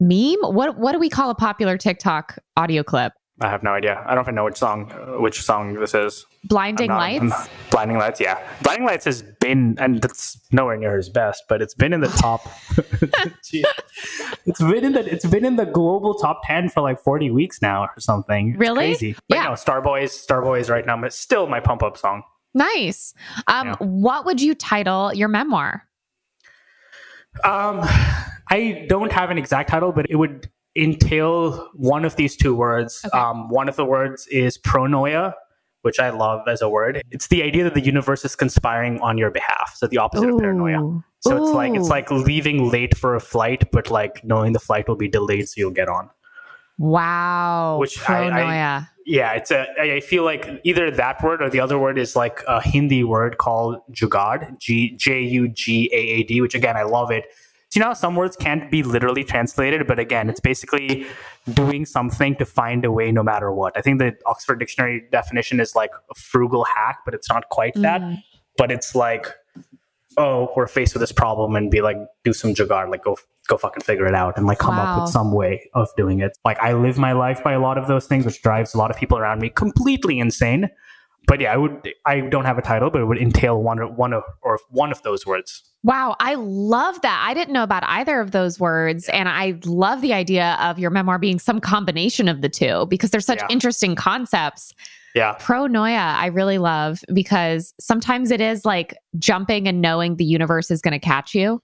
[0.00, 0.36] meme.
[0.42, 3.12] What, what do we call a popular TikTok audio clip?
[3.42, 4.02] I have no idea.
[4.06, 6.26] I don't even know which song, uh, which song this is.
[6.44, 7.22] Blinding not- Lights?
[7.24, 8.38] not- Blinding Lights, yeah.
[8.62, 12.08] Blinding Lights has been, and it's nowhere near his best, but it's been in the
[12.08, 12.42] top.
[14.46, 17.60] It's been in the it's been in the global top ten for like forty weeks
[17.60, 18.50] now or something.
[18.50, 18.76] It's Really?
[18.88, 19.14] crazy.
[19.28, 19.44] But Yeah.
[19.44, 22.22] no, Starboys, Starboys right now, but still my pump up song.
[22.54, 23.14] Nice.
[23.46, 23.76] Um, Yeah.
[23.80, 25.84] What would you title your memoir?
[27.44, 27.80] Um,
[28.50, 33.02] I don't have an exact title, but it would entail one of these two words.
[33.04, 33.18] Okay.
[33.18, 35.34] Um, one of the words is pronoia,
[35.82, 37.02] which I love as a word.
[37.10, 39.74] It's the idea that the universe is conspiring on your behalf.
[39.76, 40.82] So the opposite of paranoia.
[40.82, 41.04] Ooh.
[41.20, 44.88] So it's like it's like leaving late for a flight, but like knowing the flight
[44.88, 46.08] will be delayed, so you'll get on.
[46.78, 47.76] Wow.
[47.78, 48.44] Which I- I-
[49.04, 49.66] Yeah, it's a.
[49.80, 53.38] I feel like either that word or the other word is like a Hindi word
[53.38, 57.24] called jugaad, G J U G A A D, which again I love it.
[57.74, 61.06] You know some words can't be literally translated, but again, it's basically
[61.54, 63.76] doing something to find a way no matter what.
[63.76, 67.74] I think the Oxford Dictionary definition is like a frugal hack, but it's not quite
[67.76, 68.00] that.
[68.00, 68.22] Mm.
[68.56, 69.28] But it's like,
[70.16, 73.16] oh, we're faced with this problem, and be like, do some jugaad, like go
[73.46, 76.36] go fucking figure it out, and like come up with some way of doing it.
[76.44, 78.90] Like I live my life by a lot of those things, which drives a lot
[78.90, 80.70] of people around me completely insane.
[81.30, 81.88] But yeah, I would.
[82.06, 84.90] I don't have a title, but it would entail one or one of or one
[84.90, 85.62] of those words.
[85.84, 87.24] Wow, I love that.
[87.24, 89.08] I didn't know about either of those words.
[89.10, 93.10] And I love the idea of your memoir being some combination of the two because
[93.12, 93.46] they're such Yeah.
[93.48, 94.74] interesting concepts.
[95.14, 95.36] Yeah.
[95.36, 100.82] Pronoia, I really love because sometimes it is like jumping and knowing the universe is
[100.82, 101.62] going to catch you.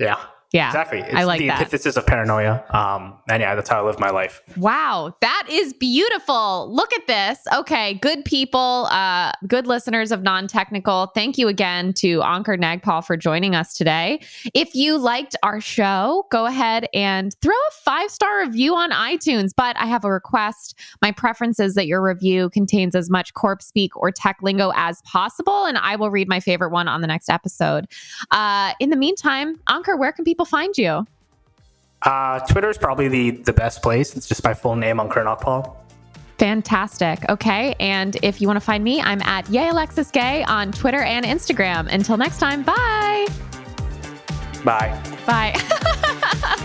[0.00, 0.16] Yeah.
[0.54, 0.68] Yeah.
[0.68, 1.00] Exactly.
[1.00, 1.58] It's I like the that.
[1.58, 2.64] antithesis of paranoia.
[2.70, 4.40] Um, and yeah, that's how I live my life.
[4.56, 6.72] Wow, that is beautiful.
[6.72, 7.40] Look at this.
[7.52, 11.06] Okay, good people, uh, good listeners of non technical.
[11.08, 14.20] Thank you again to Ankur Nagpal for joining us today.
[14.54, 19.50] If you liked our show, go ahead and throw a five star review on iTunes.
[19.56, 20.78] But I have a request.
[21.02, 25.02] My preference is that your review contains as much corp speak or tech lingo as
[25.02, 27.88] possible, and I will read my favorite one on the next episode.
[28.30, 31.06] Uh, in the meantime, Ankur, where can people find you?
[32.02, 34.16] Uh, Twitter is probably the, the best place.
[34.16, 35.76] It's just my full name, on Ankur Nagpal.
[36.38, 37.26] Fantastic.
[37.28, 37.74] Okay.
[37.80, 41.24] And if you want to find me, I'm at Yay Alexis Gay on Twitter and
[41.24, 41.92] Instagram.
[41.92, 43.26] Until next time, bye.
[44.64, 45.00] Bye.
[45.26, 46.56] Bye.